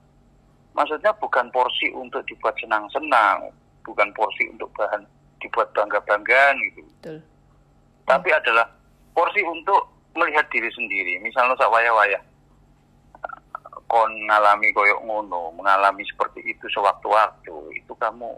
maksudnya 0.74 1.14
bukan 1.22 1.46
porsi 1.54 1.88
untuk 1.94 2.20
dibuat 2.26 2.54
senang-senang 2.58 3.48
bukan 3.86 4.10
porsi 4.12 4.50
untuk 4.50 4.68
bahan 4.74 5.06
dibuat 5.38 5.70
bangga-banggaan 5.72 6.54
gitu 6.70 6.82
Betul. 7.00 7.18
tapi 8.10 8.28
hmm. 8.30 8.38
adalah 8.42 8.66
porsi 9.14 9.40
untuk 9.46 9.88
melihat 10.18 10.46
diri 10.50 10.70
sendiri 10.74 11.22
misalnya 11.22 11.54
sak 11.58 11.70
waya-waya 11.70 12.18
kon 13.86 14.10
ngalami 14.26 14.74
koyok 14.74 15.06
ngono 15.06 15.54
mengalami 15.54 16.02
seperti 16.02 16.42
itu 16.42 16.66
sewaktu-waktu 16.74 17.54
itu 17.78 17.92
kamu 17.94 18.34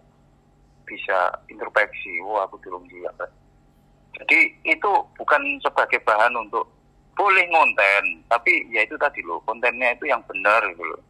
bisa 0.85 1.33
introspeksi 1.49 2.21
wah 2.29 2.45
aku 2.45 2.61
belum 2.61 2.85
siap 2.93 3.17
jadi 4.17 4.39
itu 4.65 4.91
bukan 5.17 5.43
sebagai 5.65 6.01
bahan 6.05 6.37
untuk 6.37 6.69
boleh 7.17 7.45
ngonten 7.49 8.21
tapi 8.29 8.69
ya 8.69 8.85
itu 8.85 8.93
tadi 9.01 9.25
loh 9.25 9.41
kontennya 9.49 9.97
itu 9.97 10.05
yang 10.13 10.21
benar 10.29 10.61
gitu 10.69 10.85
loh 10.85 11.01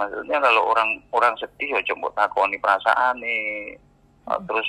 maksudnya 0.00 0.40
kalau 0.40 0.72
orang 0.72 0.96
orang 1.12 1.36
sedih 1.36 1.76
ya 1.76 1.80
coba 1.92 2.08
takoni 2.16 2.56
perasaan 2.56 3.20
nih 3.20 3.76
hmm. 4.24 4.40
terus 4.48 4.68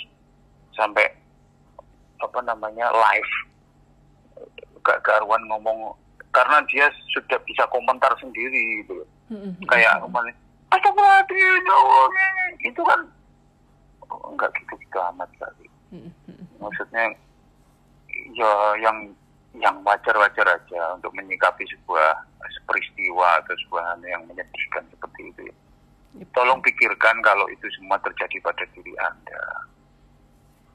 sampai 0.75 1.07
apa 2.19 2.39
namanya 2.43 2.91
live 2.91 3.33
gak 4.83 4.99
karuan 5.07 5.39
ngomong 5.47 5.95
karena 6.35 6.59
dia 6.67 6.91
sudah 7.15 7.39
bisa 7.47 7.63
komentar 7.71 8.11
sendiri 8.19 8.83
gitu 8.83 8.99
loh 8.99 9.09
hmm. 9.31 9.55
kayak 9.71 10.03
kemarin 10.03 10.35
Astagfirullahaladzim, 10.71 12.15
ya 12.63 12.71
itu 12.71 12.81
kan 12.87 12.99
oh, 14.07 14.31
enggak 14.31 14.55
gitu-gitu 14.55 14.97
amat 15.11 15.27
kali. 15.35 15.67
Maksudnya 16.63 17.11
ya 18.31 18.51
yang 18.79 19.11
yang 19.57 19.75
wajar-wajar 19.83 20.47
aja 20.47 20.81
untuk 20.95 21.11
menyikapi 21.11 21.67
sebuah 21.67 22.23
peristiwa 22.67 23.39
atau 23.43 23.55
sebuah 23.67 23.83
hal 23.95 24.01
yang 24.07 24.23
menyedihkan 24.27 24.83
seperti 24.87 25.27
itu. 25.27 25.43
Tolong 26.31 26.59
pikirkan 26.63 27.19
kalau 27.23 27.47
itu 27.51 27.67
semua 27.75 27.99
terjadi 27.99 28.39
pada 28.43 28.63
diri 28.71 28.95
Anda. 28.99 29.43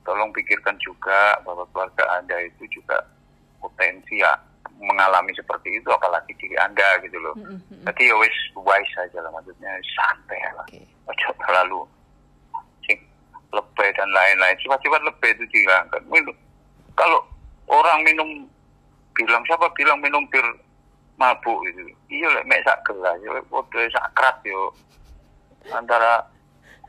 Tolong 0.05 0.33
pikirkan 0.33 0.77
juga 0.81 1.41
bahwa 1.45 1.65
keluarga 1.73 2.05
Anda 2.21 2.37
itu 2.45 2.69
juga 2.69 3.01
potensi 3.61 4.21
ya 4.21 4.37
mengalami 4.77 5.33
seperti 5.33 5.73
itu 5.81 5.89
apalagi 5.89 6.37
diri 6.37 6.57
Anda 6.61 7.01
gitu 7.01 7.17
loh. 7.21 7.35
Mm-hmm. 7.37 7.85
Jadi 7.89 8.03
ya 8.13 8.17
wis 8.21 8.37
wise 8.61 8.93
saja 8.93 9.19
lah 9.25 9.33
maksudnya 9.33 9.73
santai 9.97 10.41
lah. 10.53 10.67
Okay. 10.69 10.85
Ojo 11.09 11.29
terlalu 11.45 11.81
lebay 13.55 13.89
dan 13.97 14.09
lain-lain. 14.13 14.57
Sifat-sifat 14.61 15.01
lebay 15.01 15.33
itu 15.33 15.45
dihilangkan. 15.49 16.03
Kalau 16.97 17.25
orang 17.69 18.05
minum 18.05 18.29
bilang 19.17 19.43
siapa 19.49 19.73
bilang 19.73 19.99
minum 20.05 20.29
bir 20.29 20.45
mabuk 21.17 21.65
itu 21.73 21.89
iya 22.13 22.29
lek 22.29 22.45
mek 22.45 22.61
sak 22.69 22.85
gelas 22.85 23.17
yo 23.25 23.33
podo 23.49 23.81
sak 23.89 24.13
krat 24.13 24.37
yo. 24.45 24.71
Antara 25.73 26.23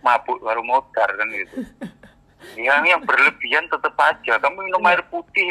mabuk 0.03 0.37
baru 0.43 0.61
modar 0.61 1.09
kan 1.09 1.27
gitu. 1.31 1.63
Yang 2.53 2.85
yang 2.85 3.01
berlebihan 3.01 3.65
tetap 3.65 3.97
aja. 3.97 4.37
Kamu 4.37 4.61
minum 4.61 4.85
air 4.85 5.01
putih 5.09 5.47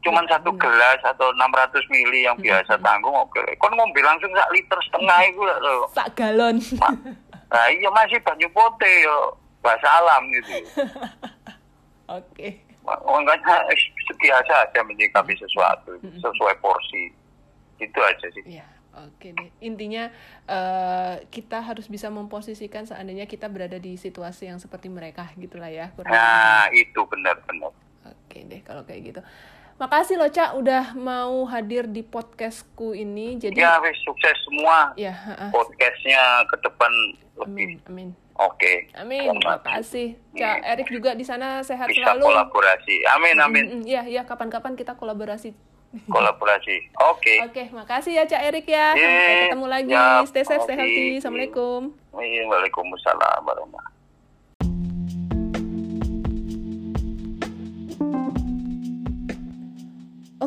cuman 0.00 0.24
satu 0.26 0.50
gelas 0.56 0.96
atau 1.04 1.28
600 1.36 1.76
mili 1.92 2.24
yang 2.24 2.32
biasa 2.40 2.72
tanggung 2.80 3.12
oke 3.12 3.36
okay. 3.36 3.52
kon 3.60 3.68
ngombe 3.76 4.00
langsung 4.00 4.32
sak 4.32 4.48
liter 4.48 4.80
setengah 4.88 5.18
itu 5.28 5.44
loh 5.44 5.92
sak 5.92 6.08
galon. 6.16 6.56
Nah 7.52 7.68
iya 7.76 7.92
masih 7.92 8.16
banyak 8.24 8.48
pote 8.56 8.88
yo. 9.04 9.36
Bahasa 9.60 9.84
alam 10.00 10.24
gitu. 10.32 10.56
Oke. 12.08 12.32
okay 12.32 12.69
makanya 13.06 13.64
setiasa 14.10 14.54
aja 14.66 14.80
menyikapi 14.82 15.34
sesuatu 15.38 15.94
sesuai 16.02 16.54
porsi 16.58 17.14
itu 17.80 18.00
aja 18.02 18.26
sih 18.36 18.60
ya, 18.60 18.66
Oke 18.90 19.30
deh, 19.30 19.54
intinya 19.62 20.10
uh, 20.50 21.22
kita 21.30 21.62
harus 21.62 21.86
bisa 21.86 22.10
memposisikan 22.10 22.84
seandainya 22.84 23.24
kita 23.30 23.46
berada 23.46 23.78
di 23.78 23.94
situasi 23.94 24.50
yang 24.50 24.58
seperti 24.58 24.90
mereka 24.90 25.30
gitulah 25.38 25.70
ya. 25.70 25.94
Kurang 25.94 26.10
nah 26.10 26.66
itu 26.74 26.98
benar-benar. 27.06 27.70
Oke 28.02 28.42
deh 28.50 28.60
kalau 28.66 28.82
kayak 28.82 29.14
gitu. 29.14 29.20
Makasih 29.80 30.20
loh 30.20 30.28
Cak 30.28 30.60
udah 30.60 30.92
mau 30.92 31.48
hadir 31.48 31.88
di 31.88 32.04
podcastku 32.04 32.92
ini. 32.92 33.40
Jadi 33.40 33.56
ya 33.56 33.80
sukses 34.04 34.36
semua. 34.44 34.92
Ya. 34.92 35.16
Uh, 35.38 35.48
Podcastnya 35.48 36.44
ke 36.52 36.60
depan 36.60 36.92
lebih. 37.46 37.80
Amin. 37.88 38.10
amin. 38.14 38.30
Oke. 38.40 38.56
Okay. 38.56 38.76
Amin. 38.96 39.28
Terima 39.36 39.58
kasih. 39.60 40.08
Cak 40.32 40.56
hmm. 40.64 40.70
Erik 40.72 40.88
juga 40.88 41.10
di 41.12 41.24
sana 41.24 41.60
sehat 41.60 41.92
Bisa 41.92 42.12
selalu. 42.12 42.24
kolaborasi. 42.28 42.96
Amin 43.16 43.36
amin. 43.40 43.64
Iya 43.84 44.08
iya 44.08 44.22
kapan-kapan 44.24 44.76
kita 44.76 44.96
kolaborasi. 44.96 45.52
Kolaborasi. 46.06 46.76
Oke. 47.10 47.18
Okay. 47.18 47.38
Oke, 47.42 47.52
okay, 47.52 47.66
makasih 47.74 48.12
ya 48.14 48.24
Cak 48.24 48.42
Erik 48.46 48.66
ya. 48.70 48.94
Sampai 48.94 49.34
ketemu 49.50 49.66
lagi. 49.66 49.90
Ya, 49.90 50.22
Stay 50.22 50.44
safe, 50.46 50.62
okay. 50.62 50.66
stay 50.70 50.76
healthy. 50.78 51.06
Assalamualaikum. 51.18 51.80
Waalaikumsalam 52.14 53.40
warahmatullahi 53.42 53.89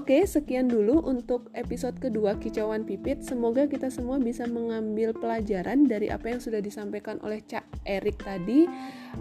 Oke, 0.04 0.28
sekian 0.28 0.68
dulu 0.68 1.00
untuk 1.00 1.48
episode 1.56 1.96
kedua 1.96 2.36
Kicauan 2.36 2.84
Pipit. 2.84 3.24
Semoga 3.24 3.72
kita 3.72 3.88
semua 3.88 4.20
bisa 4.20 4.44
mengambil 4.44 5.16
pelajaran 5.16 5.88
dari 5.88 6.12
apa 6.12 6.28
yang 6.28 6.44
sudah 6.44 6.60
disampaikan 6.60 7.24
oleh 7.24 7.40
Cak 7.40 7.64
Erik 7.88 8.20
tadi. 8.20 8.68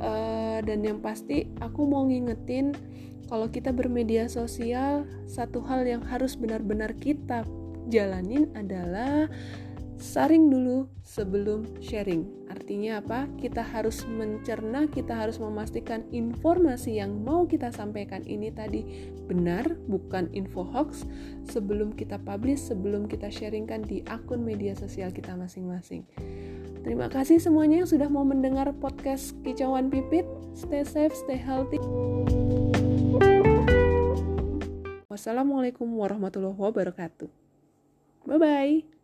Uh, 0.03 0.59
dan 0.67 0.83
yang 0.83 0.99
pasti, 0.99 1.47
aku 1.63 1.87
mau 1.87 2.03
ngingetin 2.11 2.75
kalau 3.31 3.47
kita 3.47 3.71
bermedia 3.71 4.27
sosial, 4.27 5.07
satu 5.31 5.63
hal 5.63 5.87
yang 5.87 6.03
harus 6.03 6.35
benar-benar 6.35 6.99
kita 6.99 7.47
jalanin 7.87 8.51
adalah 8.59 9.31
saring 10.03 10.51
dulu 10.51 10.91
sebelum 11.07 11.79
sharing. 11.79 12.27
Artinya 12.51 12.99
apa? 12.99 13.31
Kita 13.39 13.63
harus 13.63 14.03
mencerna, 14.03 14.91
kita 14.91 15.15
harus 15.15 15.39
memastikan 15.39 16.03
informasi 16.11 16.99
yang 16.99 17.23
mau 17.23 17.47
kita 17.47 17.71
sampaikan 17.71 18.27
ini 18.27 18.51
tadi 18.51 18.83
benar, 19.33 19.65
bukan 19.89 20.29
info 20.37 20.61
hoax 20.61 21.09
sebelum 21.49 21.97
kita 21.97 22.21
publish, 22.21 22.69
sebelum 22.69 23.09
kita 23.09 23.33
sharingkan 23.33 23.81
di 23.89 24.05
akun 24.05 24.45
media 24.45 24.77
sosial 24.77 25.09
kita 25.09 25.33
masing-masing. 25.33 26.05
Terima 26.85 27.09
kasih 27.09 27.41
semuanya 27.41 27.81
yang 27.81 27.89
sudah 27.89 28.13
mau 28.13 28.29
mendengar 28.29 28.69
podcast 28.77 29.33
Kicauan 29.41 29.89
Pipit. 29.89 30.29
Stay 30.53 30.85
safe, 30.85 31.17
stay 31.17 31.41
healthy. 31.41 31.81
Wassalamualaikum 35.09 35.89
warahmatullahi 35.89 36.59
wabarakatuh. 36.59 37.31
Bye-bye. 38.29 39.02